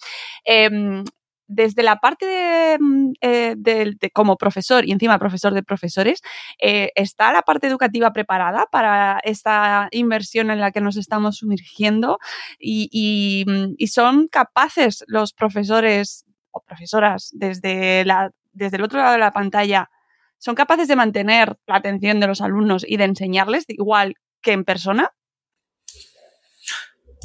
[0.45, 1.03] Em,
[1.47, 6.21] desde la parte de, mm, eh, del- de como profesor y encima profesor de profesores,
[6.61, 12.19] eh, ¿está la parte educativa preparada para esta inversión en la que nos estamos sumergiendo?
[12.59, 18.99] Y, y, mm, y son capaces los profesores o profesoras desde, la, desde el otro
[18.99, 19.89] lado de la pantalla,
[20.39, 24.65] son capaces de mantener la atención de los alumnos y de enseñarles igual que en
[24.65, 25.11] persona?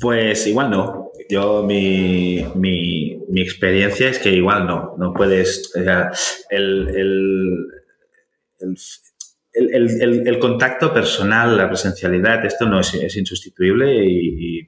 [0.03, 1.13] Pues igual no.
[1.31, 4.97] Yo, mi, mi, experiencia es que igual no.
[4.99, 5.73] No puedes.
[5.77, 7.67] el, el,
[9.55, 14.67] el, el- el- contacto personal, la presencialidad, esto no es, insustituible y, y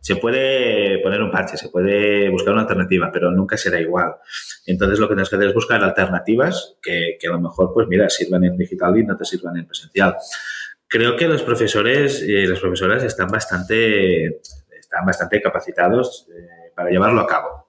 [0.00, 4.14] se puede poner un parche, se puede buscar una alternativa, pero nunca será igual.
[4.66, 7.86] Entonces lo que tienes que hacer es buscar alternativas que, que a lo mejor, pues
[7.88, 10.16] mira, sirvan en digital y no te sirvan en presencial.
[10.94, 14.26] Creo que los profesores y las profesoras están bastante,
[14.78, 17.66] están bastante capacitados eh, para llevarlo a cabo.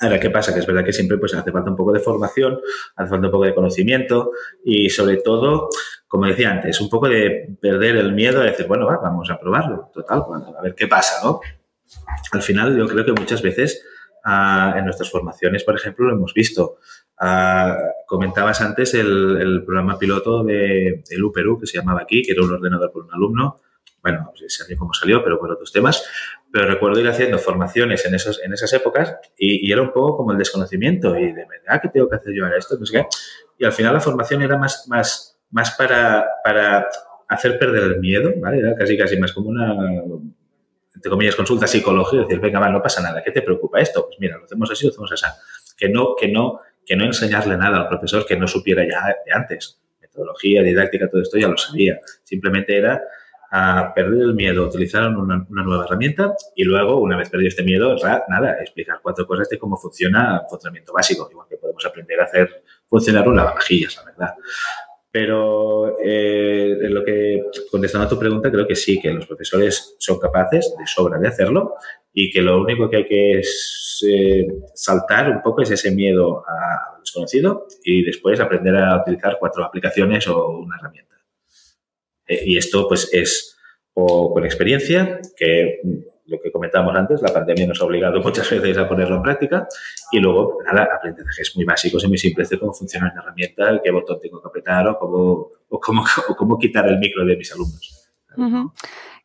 [0.00, 0.54] Ahora, ¿qué pasa?
[0.54, 2.60] Que es verdad que siempre pues, hace falta un poco de formación,
[2.94, 4.30] hace falta un poco de conocimiento
[4.64, 5.68] y sobre todo,
[6.06, 9.40] como decía antes, un poco de perder el miedo a decir, bueno, va, vamos a
[9.40, 10.22] probarlo, total,
[10.56, 11.40] a ver qué pasa, ¿no?
[12.30, 13.84] Al final yo creo que muchas veces
[14.22, 16.76] ah, en nuestras formaciones, por ejemplo, lo hemos visto.
[17.18, 22.32] Ah, comentabas antes el, el programa piloto de, del UPERU, que se llamaba aquí, que
[22.32, 23.60] era un ordenador por un alumno.
[24.02, 26.06] Bueno, salió como salió, pero por otros temas.
[26.52, 30.18] Pero recuerdo ir haciendo formaciones en, esos, en esas épocas y, y era un poco
[30.18, 32.98] como el desconocimiento y de verdad que tengo que hacer yo ahora esto, no sé
[32.98, 33.06] qué.
[33.58, 36.86] Y al final la formación era más, más, más para, para
[37.28, 38.58] hacer perder el miedo, ¿vale?
[38.58, 39.74] Era casi, casi más como una,
[40.94, 44.06] entre comillas, consulta psicológica, decir, venga, va, no pasa nada, ¿qué te preocupa esto?
[44.06, 45.26] Pues mira, lo hacemos así, lo hacemos así.
[45.76, 49.32] Que no, que no, que no enseñarle nada al profesor que no supiera ya de
[49.32, 49.80] antes.
[50.00, 51.98] Metodología, didáctica, todo esto ya lo sabía.
[52.22, 53.02] Simplemente era
[53.56, 57.62] a perder el miedo, utilizar una, una, nueva herramienta y luego, una vez perdido este
[57.62, 57.94] miedo,
[58.28, 62.24] nada, explicar cuatro cosas de cómo funciona el funcionamiento básico, igual que podemos aprender a
[62.24, 64.34] hacer funcionar un lavavajillas, la verdad.
[65.08, 69.94] Pero eh, en lo que, contestando a tu pregunta, creo que sí, que los profesores
[69.98, 71.74] son capaces de sobra de hacerlo
[72.14, 76.44] y que lo único que hay que es, eh, saltar un poco es ese miedo
[76.46, 81.16] a desconocido y después aprender a utilizar cuatro aplicaciones o una herramienta.
[82.26, 83.58] Eh, y esto pues es
[83.94, 85.80] o con experiencia, que
[86.26, 89.68] lo que comentábamos antes, la pandemia nos ha obligado muchas veces a ponerlo en práctica
[90.12, 93.90] y luego, nada, aprendizajes muy básicos y muy simples de cómo funciona una herramienta, qué
[93.90, 97.52] botón tengo que apretar o cómo, o cómo, o cómo quitar el micro de mis
[97.52, 98.10] alumnos.
[98.36, 98.72] Uh -huh.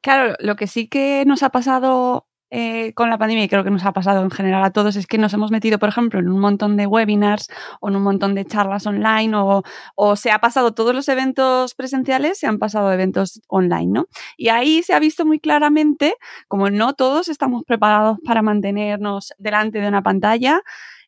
[0.01, 3.69] Claro, lo que sí que nos ha pasado eh, con la pandemia, y creo que
[3.69, 6.29] nos ha pasado en general a todos, es que nos hemos metido, por ejemplo, en
[6.29, 7.47] un montón de webinars
[7.79, 12.39] o en un montón de charlas online o, se ha pasado todos los eventos presenciales,
[12.39, 14.07] se han pasado eventos online, ¿no?
[14.37, 16.15] Y ahí se ha visto muy claramente
[16.47, 20.61] como no todos estamos preparados para mantenernos delante de una pantalla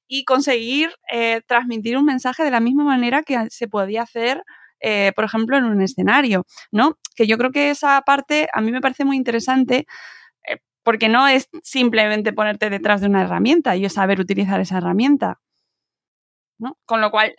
[0.07, 4.43] y conseguir eh, transmitir un mensaje de la misma manera que se podía hacer,
[4.81, 6.97] eh, por ejemplo, en un escenario, ¿no?
[7.15, 9.87] Que yo creo que esa parte a mí me parece muy interesante
[10.83, 15.39] porque no es simplemente ponerte detrás de una herramienta y saber utilizar esa herramienta.
[16.57, 16.77] ¿no?
[16.85, 17.35] Con lo cual,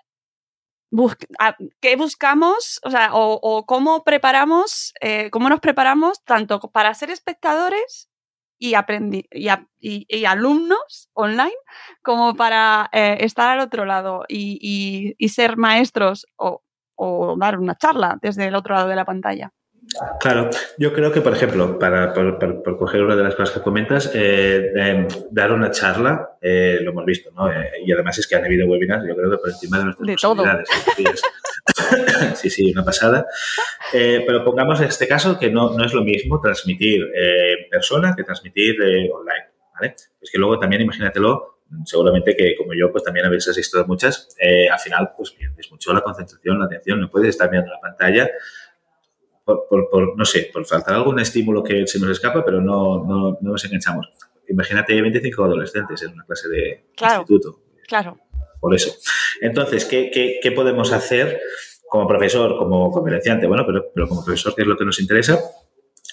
[1.80, 2.80] ¿qué buscamos?
[2.84, 4.92] O sea, o, cómo preparamos,
[5.30, 8.10] cómo nos preparamos tanto para ser espectadores
[8.62, 8.74] y,
[9.80, 11.52] y, alumnos online
[12.02, 16.62] como para eh, estar al otro lado y, ser maestros o,
[17.38, 19.50] dar una charla desde el otro lado de la pantalla.
[20.20, 24.10] Claro, yo creo que, por ejemplo, para, por, coger una de las cosas que comentas,
[24.14, 27.50] eh, dar una charla, eh, lo hemos visto, ¿no?
[27.84, 30.68] y además es que han habido webinars, yo creo que por encima de nuestras posibilidades.
[32.34, 33.26] sí, sí, una pasada.
[33.92, 37.70] Eh, pero pongamos en este caso que no, no es lo mismo transmitir eh, en
[37.70, 39.46] persona que transmitir eh, online.
[39.74, 39.94] ¿vale?
[40.20, 44.28] Es que luego también imagínatelo, seguramente que como yo, pues también habéis asistido a muchas,
[44.70, 48.30] al final pues pierdes mucho la concentración, la atención, no puedes estar mirando la pantalla.
[49.44, 53.38] Por, por, no sé, por faltar algún estímulo que se nos escapa, pero no, no,
[53.40, 54.08] no nos enganchamos.
[54.48, 57.60] Imagínate 25 adolescentes en una clase de instituto.
[57.88, 58.18] Claro
[58.62, 58.94] por eso.
[59.40, 61.40] Entonces, ¿qué, qué, podemos hacer
[61.88, 63.48] como profesor, como conferenciante?
[63.48, 65.40] Bueno, pero, pero como profesor, ¿qué es lo que nos interesa?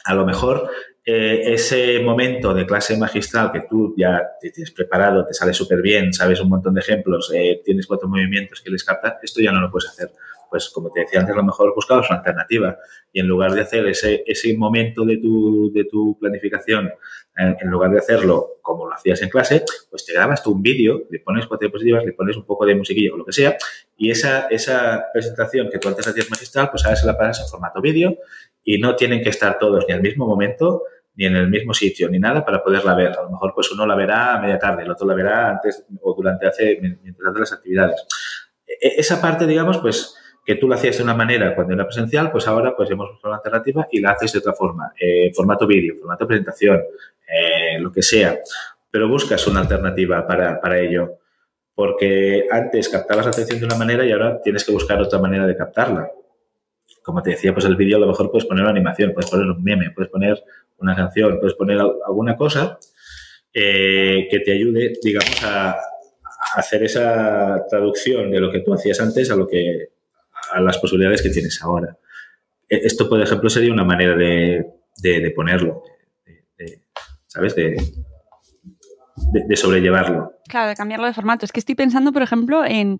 [0.06, 0.68] A lo mejor
[1.06, 5.84] eh, ese momento de clase magistral que tú ya te tienes preparado, te sale súper
[5.84, 9.52] bien, sabes un montón de ejemplos, eh, tienes cuatro movimientos que les captan, esto ya
[9.52, 10.10] no lo puedes hacer
[10.50, 12.78] pues como te decía antes, a lo mejor buscabas una alternativa
[13.12, 16.92] y en lugar de hacer ese, ese momento de tu, de tu planificación,
[17.36, 21.04] en, lugar de hacerlo como lo hacías en clase, pues te grabas tú un vídeo,
[21.10, 23.58] le pones cuatro diapositivas, le pones un poco de musiquilla o lo que sea
[23.96, 27.50] y esa, esa presentación que tú antes hacías magistral, pues ahora se la pasas en
[27.50, 28.18] formato vídeo
[28.64, 30.84] y no tienen que estar todos ni al mismo momento
[31.16, 33.18] ni en el mismo sitio, ni nada para poderla ver.
[33.18, 35.86] A lo mejor pues uno la verá a media tarde, el otro la verá antes
[36.02, 38.06] o durante hace, mientras hace las actividades.
[38.66, 40.16] E, e, esa parte, digamos, pues
[40.50, 43.34] que tú lo hacías de una manera cuando era presencial, pues ahora pues hemos buscado
[43.34, 46.82] una alternativa y la haces de otra forma, eh, formato vídeo, formato presentación,
[47.28, 48.40] eh, lo que sea,
[48.90, 51.20] pero buscas una alternativa para, para ello,
[51.76, 55.46] porque antes captabas la atención de una manera y ahora tienes que buscar otra manera
[55.46, 56.10] de captarla.
[57.04, 59.46] Como te decía, pues el vídeo a lo mejor puedes poner una animación, puedes poner
[59.46, 60.44] un meme, puedes poner
[60.80, 62.80] una canción, puedes poner alguna cosa
[63.54, 65.78] eh, que te ayude, digamos, a
[66.56, 69.99] hacer esa traducción de lo que tú hacías antes a lo que
[70.52, 71.98] a las posibilidades que tienes ahora.
[72.68, 74.66] E, esto, por ejemplo, sería una manera de,
[75.02, 75.84] de, ponerlo,
[77.28, 77.56] ¿sabes?
[77.56, 77.76] De,
[79.48, 80.34] de, sobrellevarlo.
[80.48, 81.46] Claro, de cambiarlo de formato.
[81.46, 83.00] Es que estoy pensando, por ejemplo, en,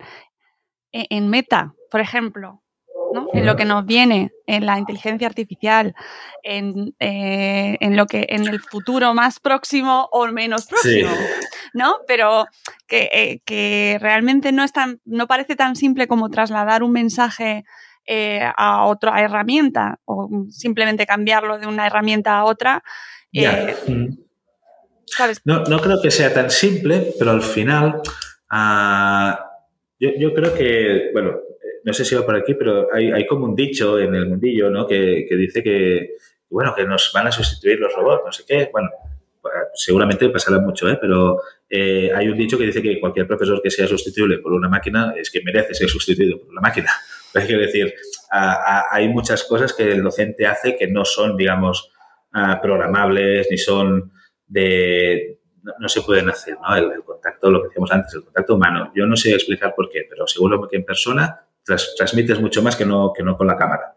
[0.92, 2.64] en Meta, por ejemplo.
[3.14, 3.28] ¿No?
[3.34, 5.96] en lo que nos viene, en la inteligencia artificial,
[6.44, 11.12] en, eh, en, lo que en el futuro más próximo o menos próximo,
[11.74, 11.98] ¿no?
[12.08, 12.46] Pero
[12.88, 17.64] que, eh, que, realmente no es tan, no parece tan simple como trasladar un mensaje
[18.06, 22.84] eh, a otra herramienta o simplemente cambiarlo de una herramienta a otra.
[23.32, 24.08] Mm.
[25.46, 28.02] No, no, creo que sea tan simple, pero al final
[28.50, 29.40] ah,
[30.00, 31.34] yo, yo creo que, bueno,
[31.84, 34.86] no sé si va por aquí, pero hay, como un dicho en el mundillo, ¿no?
[34.88, 36.16] Que, que, dice que,
[36.50, 38.70] bueno, que nos van a sustituir los robots, no sé qué.
[38.72, 38.90] Bueno,
[39.74, 40.98] seguramente pasará mucho, ¿eh?
[41.00, 44.70] Pero eh, hay un dicho que dice que cualquier profesor que sea sustituible por una
[44.70, 46.92] máquina es que merece ser sustituido por una máquina.
[47.32, 47.94] Es decir,
[48.32, 51.92] hay muchas cosas que el docente hace que no son, digamos,
[52.60, 54.12] programables ni son
[54.48, 55.38] de,
[55.80, 56.76] no, se pueden hacer, ¿no?
[56.76, 58.92] El, el, contacto, lo que decíamos antes, el contacto humano.
[58.96, 61.46] Yo no sé explicar por qué, pero seguro que en persona
[61.98, 63.96] transmites mucho más que no, que no con la cámara.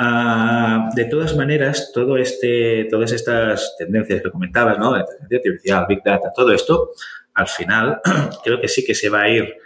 [0.00, 4.96] Ah, de todas maneras, todo este, todas estas tendencias que comentabas, ¿no?
[4.96, 6.92] inteligencia artificial, Big Data, todo esto,
[7.34, 8.00] al final,
[8.44, 9.56] creo que sí que se va a ir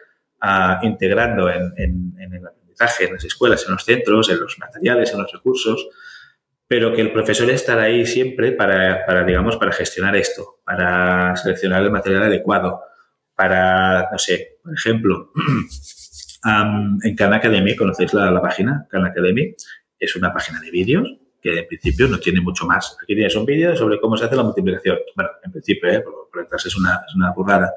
[0.40, 5.20] ah, integrando en, el aprendizaje, en las escuelas, en los centros, en los materiales, en
[5.20, 5.88] los recursos,
[6.66, 11.82] pero que el profesor estará ahí siempre para, para, digamos, para gestionar esto, para seleccionar
[11.82, 12.80] el material adecuado,
[13.34, 15.30] para, no sé, por ejemplo,
[16.44, 18.86] en Khan Academy, ¿conocéis la, página?
[18.90, 19.54] Khan Academy
[19.98, 21.08] es una página de vídeos
[21.40, 22.96] que en principio no tiene mucho más.
[23.02, 24.98] Aquí tienes un vídeo sobre cómo se hace la multiplicación.
[25.16, 26.00] Bueno, en principio, ¿eh?
[26.00, 27.72] por, por es una, es una burrada.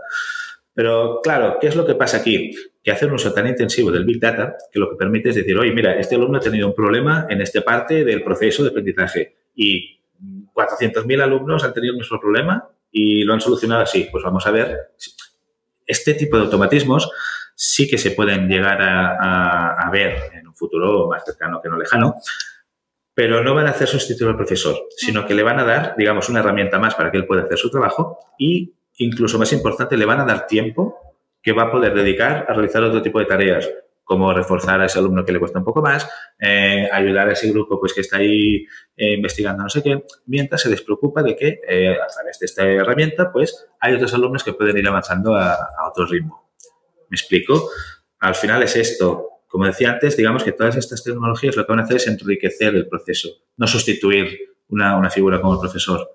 [0.75, 2.53] Pero claro, ¿qué es lo que pasa aquí?
[2.83, 5.57] Que hace un uso tan intensivo del Big Data que lo que permite es decir,
[5.57, 9.35] oye, mira, este alumno ha tenido un problema en esta parte del proceso de aprendizaje
[9.55, 9.99] y
[10.53, 14.07] 400.000 alumnos han tenido el mismo problema y lo han solucionado así.
[14.11, 14.77] Pues vamos a ver.
[15.87, 17.09] Este tipo de automatismos
[17.55, 22.15] sí que se pueden llegar a, ver en un futuro más cercano que no lejano,
[23.13, 26.27] pero no van a hacer sustituir al profesor, sino que le van a dar, digamos,
[26.27, 30.05] una herramienta más para que él pueda hacer su trabajo y incluso más importante, le
[30.05, 30.97] van a dar tiempo
[31.41, 33.69] que va a poder dedicar a realizar otro tipo de tareas,
[34.03, 36.07] como reforzar a ese alumno que le cuesta un poco más,
[36.39, 40.61] eh, ayudar a ese grupo pues que está ahí eh, investigando no sé qué, mientras
[40.61, 44.53] se despreocupa de que eh, a través de esta herramienta pues hay otros alumnos que
[44.53, 45.57] pueden ir avanzando a,
[45.89, 46.44] otro ritmo.
[47.09, 47.69] ¿Me explico?
[48.19, 49.29] Al final es esto.
[49.47, 52.75] Como decía antes, digamos que todas estas tecnologías lo que van a hacer es enriquecer
[52.75, 54.37] el proceso, no sustituir
[54.67, 56.09] una, una figura como el profesor.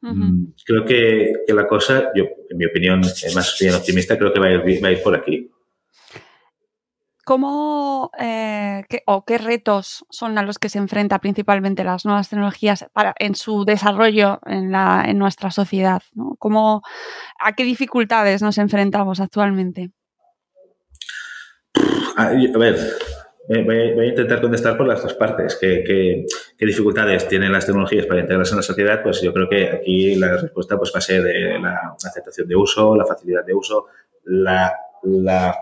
[0.00, 3.00] Mm, creo que, que, la cosa, yo, en mi opinión,
[3.34, 5.50] más bien optimista, creo que va a ir, va a ir por aquí.
[7.24, 12.86] ¿Cómo eh, o qué retos son a los que se enfrentan principalmente las nuevas tecnologías
[12.92, 16.02] para, en su desarrollo en, la, en nuestra sociedad?
[16.14, 16.36] ¿no?
[16.38, 16.82] ¿Cómo,
[17.40, 19.90] ¿A qué dificultades nos enfrentamos actualmente?
[22.16, 22.76] A, ver,
[23.48, 25.56] voy, a intentar contestar por las dos partes.
[25.60, 29.02] ¿Qué, qué, dificultades tienen las tecnologías para integrarse en la sociedad?
[29.02, 32.56] Pues yo creo que aquí la respuesta pues, va a ser de la aceptación de
[32.56, 33.86] uso, la facilidad de uso,
[34.24, 34.72] la,
[35.02, 35.56] la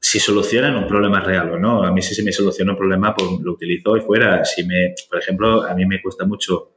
[0.00, 1.82] si solucionan un problema real o no.
[1.84, 4.44] A mí si se me soluciona un problema, pues lo utilizo y fuera.
[4.44, 6.76] Si me, por ejemplo, a mí me cuesta mucho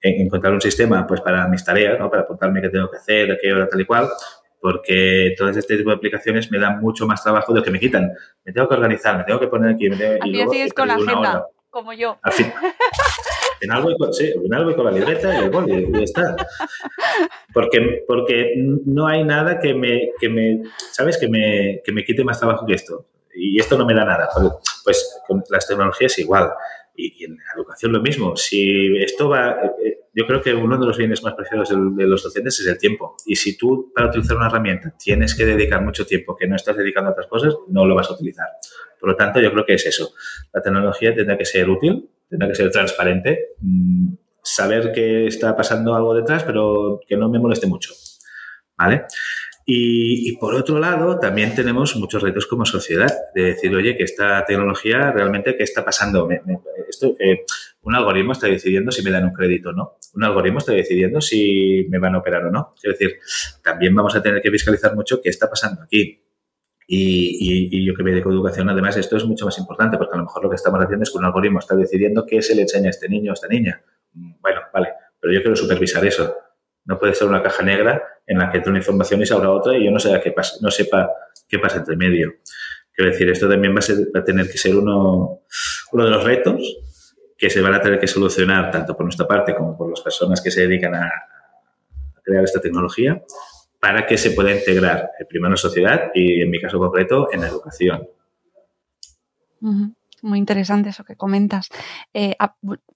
[0.00, 2.10] encontrar un sistema pues para mis tareas, ¿no?
[2.10, 4.08] para apuntarme qué tengo que hacer, de qué hora, tal y cual,
[4.60, 7.80] porque todo este tipo de aplicaciones me dan mucho más trabajo de lo que me
[7.80, 8.12] quitan.
[8.44, 9.88] Me tengo que organizar, me tengo que poner aquí.
[9.88, 12.18] Me tengo, y luego, con la agenda, como yo.
[12.22, 12.52] Al fin,
[13.60, 16.36] en algo, con, sí, en algo con la libreta y boli, y ya está.
[17.52, 18.54] Porque, porque
[18.84, 21.18] no hay nada que me, que me ¿sabes?
[21.18, 23.06] Que me, que me quite más trabajo que esto.
[23.34, 24.28] Y esto no me da nada.
[24.82, 26.50] Pues con las tecnologías igual.
[26.96, 28.36] Y, en la educación lo mismo.
[28.36, 32.22] Si esto va, eh, yo creo que uno de los bienes más preciados de, los
[32.22, 33.16] docentes es el tiempo.
[33.26, 36.76] Y si tú para utilizar una herramienta tienes que dedicar mucho tiempo que no estás
[36.76, 38.46] dedicando a otras cosas, no lo vas a utilizar.
[38.98, 40.14] Por lo tanto, yo creo que es eso.
[40.52, 45.94] La tecnología tendrá que ser útil, tendrá que ser transparente, mm, saber que está pasando
[45.94, 47.92] algo detrás, pero que no me moleste mucho.
[48.78, 49.06] ¿Vale?
[49.68, 54.44] Y, por otro lado, también tenemos muchos retos como sociedad, de decir, oye, que esta
[54.46, 56.28] tecnología realmente, ¿qué está pasando?
[56.88, 57.44] Esto, eh,
[57.82, 59.98] un algoritmo está decidiendo si me dan un crédito o no.
[60.14, 62.74] Un algoritmo está decidiendo si me van a operar o no.
[62.82, 63.18] Es decir,
[63.62, 66.22] también vamos a tener que fiscalizar mucho qué está pasando aquí.
[66.88, 70.18] Y, yo que me dedico a educación, además, esto es mucho más importante, porque a
[70.18, 72.62] lo mejor lo que estamos haciendo es que un algoritmo está decidiendo qué se le
[72.62, 73.82] enseña a este niño o a esta niña.
[74.12, 74.88] Bueno, vale,
[75.20, 76.34] pero yo quiero supervisar eso.
[76.84, 79.50] No puede ser una caja negra en la que entra una información y se abra
[79.50, 81.10] otra y yo no, sé qué pasa, no sepa
[81.48, 82.34] qué pasa entre medio.
[82.96, 85.42] Quiero decir, esto también va a, tener que ser uno,
[85.92, 86.78] uno de los retos
[87.36, 90.40] que se van a tener que solucionar tanto por nuestra parte como por las personas
[90.40, 91.12] que se dedican a
[92.24, 93.22] crear esta tecnología
[93.78, 97.28] para que se pueda integrar, eh, primero en la sociedad y, en mi caso concreto,
[97.32, 98.08] en la educación.
[100.22, 101.68] Muy interesante eso que comentas.
[102.14, 102.34] Eh,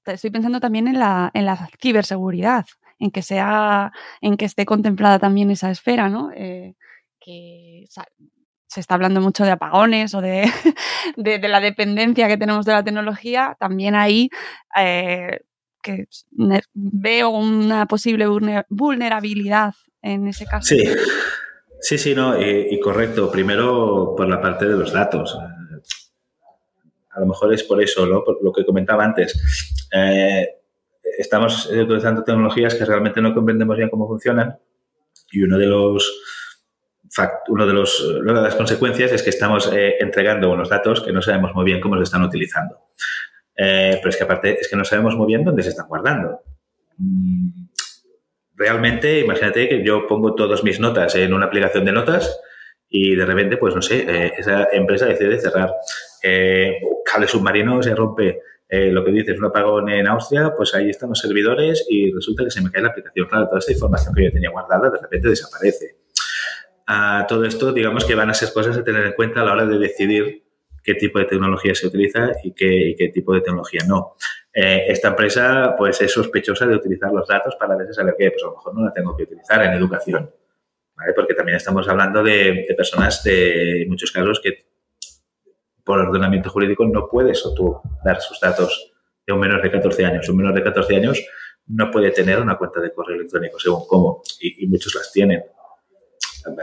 [0.06, 2.64] estoy pensando también en la, en la ciberseguridad,
[2.98, 3.92] en que sea,
[4.22, 6.32] en que esté contemplada también esa esfera, ¿no?
[6.34, 6.74] Eh,
[7.20, 7.86] que
[8.70, 10.50] se está hablando mucho de apagones o de,
[11.16, 13.56] de, la dependencia que tenemos de la tecnología.
[13.58, 14.30] También ahí
[15.82, 16.06] que
[16.74, 18.26] veo una posible
[18.68, 20.68] vulnerabilidad en ese caso.
[20.68, 20.84] Sí,
[21.80, 23.30] sí, sí, no, y, correcto.
[23.30, 25.36] Primero por la parte de los datos.
[27.10, 28.22] A lo mejor es por eso, ¿no?
[28.22, 29.88] Por lo que comentaba antes.
[29.92, 30.46] Eh,
[31.18, 34.56] estamos utilizando tecnologías que realmente no comprendemos bien cómo funcionan
[35.32, 36.39] y uno de los
[37.48, 41.12] uno de los, una de las consecuencias es que estamos eh, entregando unos datos que
[41.12, 42.78] no sabemos muy bien cómo se están utilizando.
[43.56, 46.40] Eh, pero es que aparte es que no sabemos muy bien dónde se están guardando.
[46.96, 47.66] Mm,
[48.54, 52.40] realmente, imagínate que yo pongo todas mis notas en una aplicación de notas
[52.88, 55.72] y de repente, pues no sé, eh, esa empresa decide cerrar.
[57.04, 58.40] Cable submarino se rompe.
[58.72, 62.52] Lo que dices, un apagón en Austria, pues ahí están los servidores y resulta que
[62.52, 63.26] se me cae la aplicación.
[63.26, 65.96] Claro, toda esta información que yo tenía guardada de repente desaparece.
[66.92, 69.52] A todo esto, digamos que van a ser cosas a tener en cuenta a la
[69.52, 70.42] hora de decidir
[70.82, 74.16] qué tipo de tecnología se utiliza y qué, y qué tipo de tecnología no.
[74.52, 78.42] Eh, esta empresa pues es sospechosa de utilizar los datos para veces saber que pues
[78.42, 80.32] a lo mejor no la tengo que utilizar en educación,
[81.14, 84.66] porque también estamos hablando de, personas de en muchos casos que
[85.84, 90.06] por ordenamiento jurídico no puedes o tú dar sus datos de un menor de 14
[90.06, 90.28] años.
[90.28, 91.24] Un menor de 14 años
[91.68, 95.44] no puede tener una cuenta de correo electrónico según cómo y, y muchos las tienen.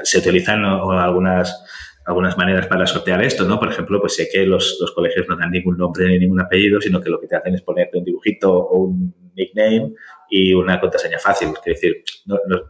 [0.04, 1.64] Se utilizan algunas
[2.06, 3.60] algunas maneras para sortear esto, ¿no?
[3.60, 6.80] Por ejemplo, pues sé que los, los, colegios no dan ningún nombre ni ningún apellido,
[6.80, 9.94] sino que lo que te hacen es ponerte un dibujito o un nickname
[10.30, 11.50] y una contraseña fácil.
[11.50, 12.04] Es decir,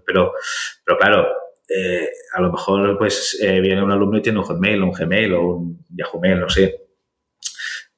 [0.07, 0.33] pero,
[0.83, 1.27] pero claro,
[1.69, 5.33] eh, a lo mejor pues eh, viene un alumno y tiene un Hotmail un Gmail
[5.33, 6.87] o un Yahoo Mail, no sé.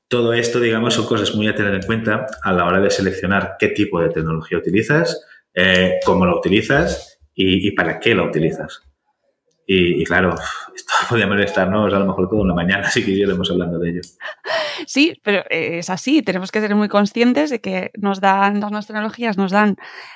[0.07, 3.57] Todo esto, digamos, son cosas muy a tener en cuenta a la hora de seleccionar
[3.60, 8.89] qué tipo de tecnología utilizas, eh, cómo la utilizas y, para qué la utilizas.
[9.72, 10.34] Y, claro,
[10.76, 14.01] esto podría molestarnos a lo mejor toda una mañana si quisiéramos hablando de ello.
[14.88, 16.24] Sí, pero es así.
[16.24, 19.76] Tenemos que ser muy conscientes de que nos dan, las nuevas tecnologías nos dan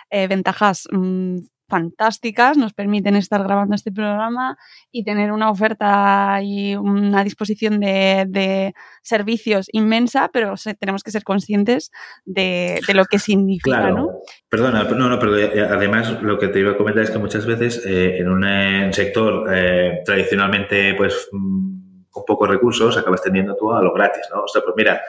[0.09, 1.37] eh, ventajas mm,
[1.67, 4.57] fantásticas, nos permiten estar grabando este programa
[4.91, 11.91] y tener una oferta y una disposición de, servicios inmensa, pero tenemos que ser conscientes
[12.25, 14.21] de, lo que significa, ¿no?
[14.49, 17.45] Perdona, no, no, pero eh, además lo que te iba a comentar es que muchas
[17.45, 23.71] veces eh, en un sector eh, tradicionalmente pues mm, con pocos recursos acabas teniendo tú
[23.71, 24.43] a lo gratis, ¿no?
[24.43, 25.01] O sea, pues mira,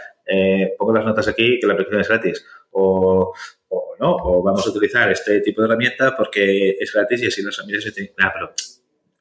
[0.79, 3.35] pongo las notas aquí que la aplicación es gratis o
[3.75, 7.43] o no, o vamos a utilizar este tipo de herramienta porque es gratis y así
[7.43, 8.47] los amigos se ah, pero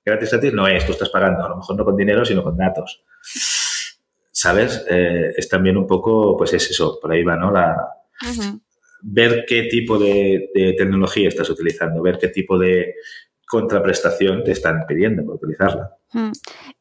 [0.04, 2.58] gratis, gratis no es, tú estás pagando, a lo mejor no con dinero, sino con
[2.58, 3.04] datos.
[4.32, 4.86] ¿Sabes?
[4.90, 7.52] Eh, es también un poco, pues es eso, por ahí va, ¿no?
[7.52, 7.76] La,
[9.06, 12.96] Ver qué tipo de, tecnología estás utilizando, ver qué tipo de
[13.46, 15.98] contraprestación te están pidiendo por utilizarla.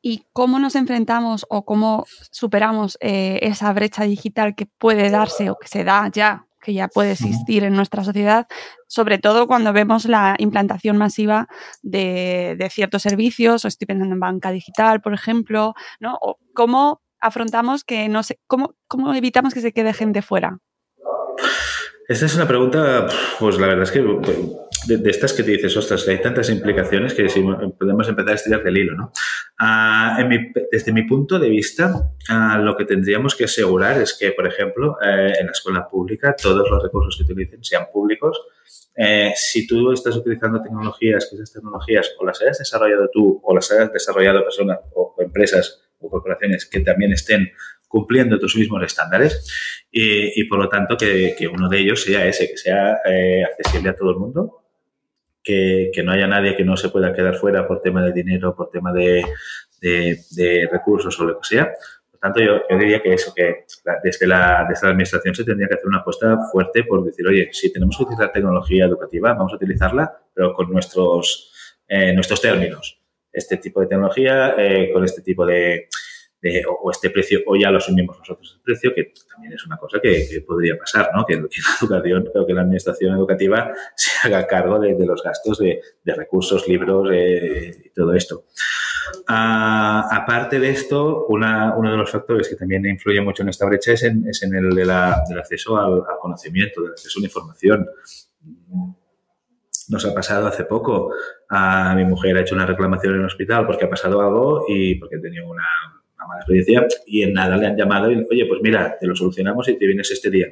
[0.01, 5.59] ¿Y cómo nos enfrentamos o cómo superamos eh, esa brecha digital que puede darse o
[5.59, 8.47] que se da ya que ya puede existir en nuestra sociedad,
[8.87, 11.49] sobre todo cuando vemos la implantación masiva
[11.83, 16.17] de, ciertos servicios, o estoy pensando en banca digital, por ejemplo, ¿no?
[16.23, 20.59] O cómo afrontamos que no se, cómo, cómo evitamos que se quede gente fuera.
[22.09, 23.07] Esta es una pregunta,
[23.39, 24.01] pues la verdad es que
[24.87, 27.27] de, estas que te dices, ostras, hay tantas implicaciones que
[27.79, 29.13] podemos empezar a estirar del hilo, ¿no?
[29.59, 30.19] Ah,
[30.71, 34.97] desde mi punto de vista, ah, lo que tendríamos que asegurar es que, por ejemplo,
[35.03, 38.41] eh, en la escuela pública, todos los recursos que utilicen sean públicos.
[38.97, 43.55] Eh, si tú estás utilizando tecnologías, que esas tecnologías o las hayas desarrollado tú o
[43.55, 47.53] las hayas desarrollado personas o empresas o corporaciones que también estén
[47.89, 52.57] cumpliendo tus mismos estándares y, por lo tanto que, uno de ellos sea ese, que
[52.57, 54.62] sea eh, accesible a todo el mundo
[55.43, 58.71] que, no haya nadie que no se pueda quedar fuera por tema de dinero, por
[58.71, 59.25] tema de,
[60.71, 61.73] recursos o lo que sea.
[62.11, 63.65] Por tanto, yo, diría que eso, que
[64.03, 67.49] desde la, desde la administración se tendría que hacer una apuesta fuerte por decir, oye,
[67.53, 71.53] si tenemos que utilizar tecnología educativa, vamos a utilizarla, pero con nuestros,
[71.89, 73.01] eh, nuestros términos.
[73.33, 75.89] Este tipo de tecnología, eh, con este tipo de,
[76.69, 80.01] o, este precio, o ya lo asumimos nosotros el precio, que también es una cosa
[80.03, 81.25] que, podría pasar, ¿no?
[81.25, 85.81] Que, la educación, creo que la administración educativa se haga cargo de, los gastos de,
[86.05, 88.47] recursos, libros y todo esto.
[89.29, 93.67] Ah, aparte de esto, una, uno de los factores que también influye mucho en esta
[93.67, 97.23] brecha es en, es en el de la, del acceso al, conocimiento, del acceso a
[97.23, 97.89] la información
[99.89, 101.13] nos ha pasado hace poco.
[101.49, 104.95] A mi mujer ha hecho una reclamación en el hospital porque ha pasado algo y
[104.95, 105.67] porque tenía una,
[106.27, 109.69] mala experiencia y en nada le han llamado y, oye, pues mira, te lo solucionamos
[109.69, 110.47] y te vienes este día.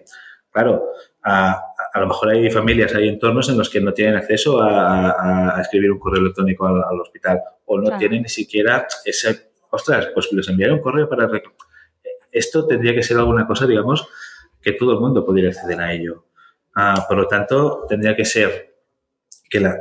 [0.51, 0.91] Claro,
[1.23, 1.61] a,
[1.93, 5.61] a lo mejor hay familias, hay entornos en los que no tienen acceso a, a
[5.61, 10.49] escribir un correo electrónico al, hospital o no tienen ni siquiera ese, ostras, pues les
[10.49, 11.29] enviaré un correo para...
[12.33, 14.09] Esto tendría que ser alguna cosa, digamos,
[14.61, 16.27] que todo el mundo pudiera acceder a ello.
[16.75, 18.77] Ah, por lo tanto, tendría que ser
[19.49, 19.81] que la,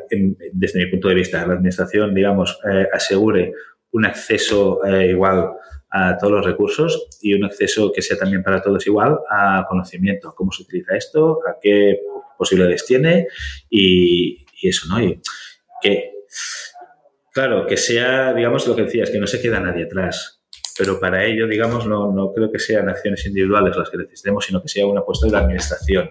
[0.52, 3.54] desde mi punto de vista, la administración, digamos, eh, asegure
[3.92, 5.52] un acceso eh, igual
[5.92, 10.34] a todos los recursos y un acceso que sea también para todos igual a conocimiento,
[10.36, 12.00] cómo se utiliza esto, a qué
[12.38, 13.28] posibilidades tiene
[13.70, 15.02] y, eso, ¿no?
[15.02, 15.20] Y
[15.82, 16.12] que,
[17.32, 20.42] claro, que sea, digamos, lo que decías, que no se queda nadie atrás.
[20.78, 24.62] Pero para ello, digamos, no, no creo que sean acciones individuales las que necesitemos, sino
[24.62, 26.10] que sea una apuesta de la administración,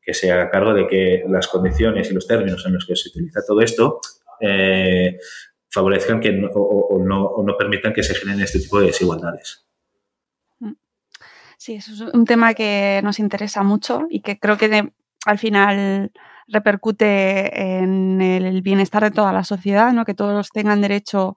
[0.00, 3.10] que se haga cargo de que las condiciones y los términos en los que se
[3.10, 4.00] utiliza todo esto
[4.40, 5.18] eh,
[5.70, 9.66] favorezcan que o, no, permitan que se generen este tipo de desigualdades.
[10.60, 10.72] Mm.
[11.56, 14.92] Sí, eso es un tema que nos interesa mucho y que creo que
[15.26, 16.12] al final
[16.46, 20.04] repercute en el bienestar de toda la sociedad, ¿no?
[20.04, 21.36] que todos tengan derecho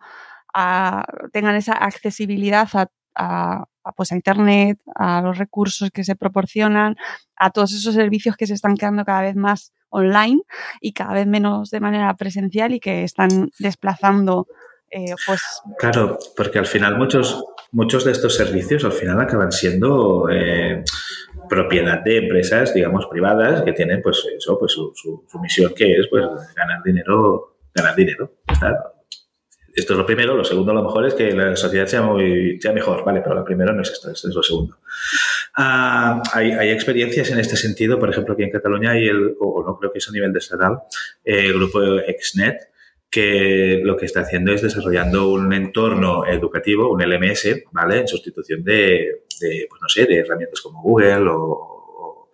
[0.53, 2.67] a tengan esa accesibilidad
[3.15, 3.65] a,
[3.95, 6.95] pues a Internet, a los recursos que se proporcionan,
[7.35, 10.41] a todos esos servicios que se están quedando cada vez más online
[10.79, 14.47] y cada vez menos de manera presencial y que están desplazando
[14.89, 15.41] eh, pues
[15.77, 20.83] claro porque al final muchos muchos de estos servicios al final acaban siendo eh,
[21.49, 24.93] propiedad de empresas digamos privadas que tienen pues eso pues su,
[25.41, 26.25] misión que es pues
[26.55, 28.33] ganar dinero ganar dinero
[29.73, 32.59] esto es lo primero lo segundo a lo mejor es que la sociedad sea muy
[32.59, 34.77] sea mejor vale pero lo primero no es esto esto es lo segundo
[35.55, 39.77] Ah, hay, experiencias en este sentido, por ejemplo, aquí en Cataluña hay el, o no
[39.77, 40.79] creo que es a nivel de estatal,
[41.25, 42.71] el grupo Exnet,
[43.11, 47.99] que lo que está haciendo es desarrollando un entorno educativo, un LMS, ¿vale?
[47.99, 52.29] En sustitución de, pues no sé, de herramientas como Google o,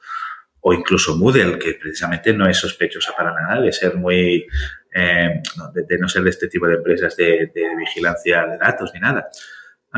[0.70, 4.46] incluso Moodle, que precisamente no es sospechosa para nada de ser muy
[4.94, 5.42] eh,
[5.74, 9.30] de, no ser de este tipo de empresas de, vigilancia de datos ni nada.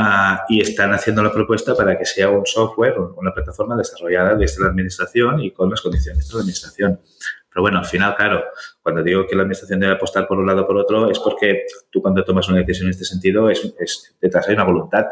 [0.01, 4.63] Ah, y están haciendo la propuesta para que sea un software, una plataforma desarrollada desde
[4.63, 7.01] la administración y con las condiciones de la administración.
[7.49, 8.45] Pero bueno, al final, claro,
[8.81, 11.65] cuando digo que la administración debe apostar por un lado o por otro, es porque
[11.91, 15.05] tú cuando tomas una decisión en este sentido, es, es detrás hay una voluntad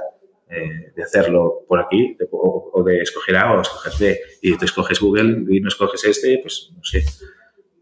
[0.49, 4.21] eh, de hacerlo por aquí o, de escoger A o escoger B.
[4.41, 7.03] Y tú escoges Google y no escoges este, pues no sé.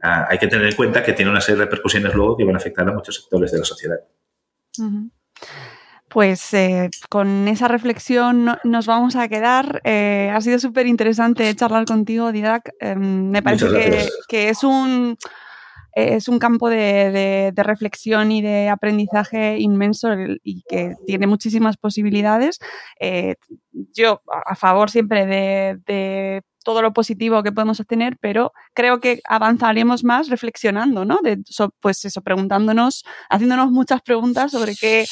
[0.01, 2.55] Ah, hay que tener en cuenta que tiene una serie de repercusiones luego que van
[2.55, 3.99] a afectar a muchos sectores de la sociedad.
[6.15, 9.81] Pues eh, con esa reflexión nos vamos a quedar.
[9.83, 12.71] Eh, ha sido súper interesante charlar contigo, Didac.
[12.79, 15.17] Em, me parece que, que, es un
[15.91, 20.07] es un campo de, reflexión y de aprendizaje inmenso
[20.41, 22.59] y que tiene muchísimas posibilidades.
[22.97, 23.35] Eh,
[23.73, 30.03] yo a favor siempre de, todo lo positivo que podemos obtener, pero creo que avanzaremos
[30.03, 31.19] más reflexionando, ¿no?
[31.23, 31.41] De,
[31.79, 35.05] pues eso, preguntándonos, haciéndonos muchas preguntas sobre qué,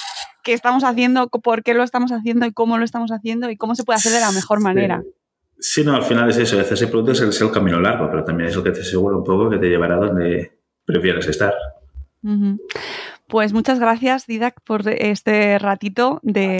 [0.45, 3.83] estamos haciendo, por qué lo estamos haciendo y cómo lo estamos haciendo y cómo se
[3.83, 5.03] puede hacer de la mejor manera.
[5.59, 8.55] Sí, no, al final es eso, hacerse preguntas es el camino largo, pero también es
[8.55, 11.53] lo que te asegura un poco que te llevará donde, prefieres estar.
[13.33, 16.55] Pues muchas gracias, Didac, por este ratito de,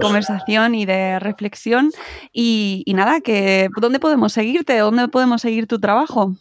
[0.00, 1.90] conversación y de reflexión.
[2.32, 4.78] Y, nada, que ¿dónde podemos seguirte?
[4.78, 6.32] ¿Dónde podemos seguir tu trabajo?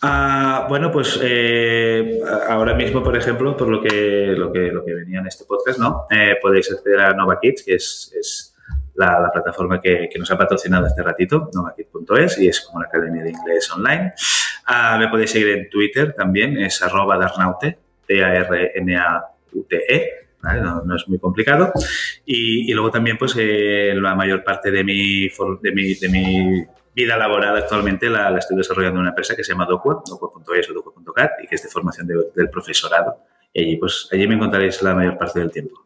[0.00, 4.94] Ah, bueno, pues eh, ahora mismo, por ejemplo, por lo que, lo que, lo que
[4.94, 6.06] venía en este podcast, ¿no?
[6.10, 8.54] Eh, podéis acceder a Nova Kids, que es,
[8.94, 13.22] la, plataforma que, que, nos ha patrocinado este ratito, novakid.es, y es como una academia
[13.22, 14.14] de inglés online.
[14.64, 19.76] Ah, me podéis seguir en Twitter también, es arroba darnaute, D-A-R-N-A-U-T-E,
[20.42, 21.72] no, es muy complicado.
[22.24, 27.16] Y, luego también, pues, eh, la mayor parte de mi, de mi, de mi vida
[27.16, 31.32] laboral actualmente la, estoy desarrollando en una empresa que se llama Docua, docua.es o docua.cat,
[31.42, 33.16] y que es de formación del profesorado.
[33.52, 35.82] Y allí, pues, allí me encontraréis la mayor parte del tiempo.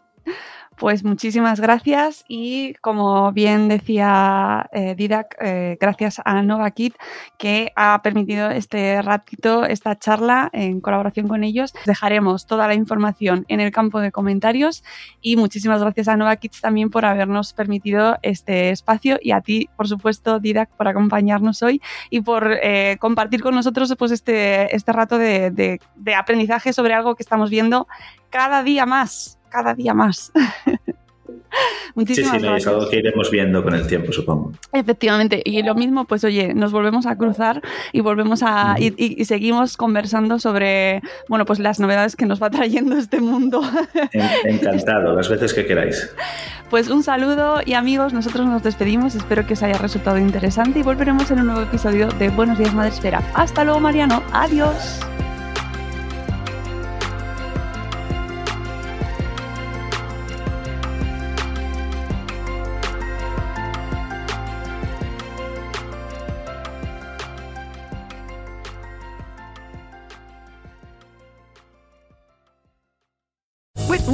[0.80, 6.94] Pues muchísimas gracias y como bien decía eh, Didac, eh, gracias a NovaKit
[7.36, 11.74] que ha permitido este ratito, esta charla en colaboración con ellos.
[11.84, 14.82] Dejaremos toda la información en el campo de comentarios
[15.20, 19.86] y muchísimas gracias a NovaKit también por habernos permitido este espacio y a ti, por
[19.86, 25.18] supuesto, Didac, por acompañarnos hoy y por eh, compartir con nosotros pues, este, este rato
[25.18, 25.78] de
[26.16, 27.86] aprendizaje sobre algo que estamos viendo
[28.30, 30.32] cada día más cada día más.
[31.94, 34.52] Muchísimas sí, sí, es algo que iremos viendo con el tiempo, supongo.
[34.72, 37.60] Efectivamente, y lo mismo, pues oye, nos volvemos a cruzar
[37.92, 42.96] y volvemos a y, seguimos conversando sobre, bueno, pues las novedades que nos va trayendo
[42.96, 43.62] este mundo.
[44.44, 46.10] Encantado, las veces que queráis.
[46.68, 50.82] Pues un saludo y amigos, nosotros nos despedimos, espero que os haya resultado interesante y
[50.82, 53.22] volveremos en un nuevo episodio de Buenos días Madre Espera.
[53.34, 55.00] Hasta luego, Mariano, adiós.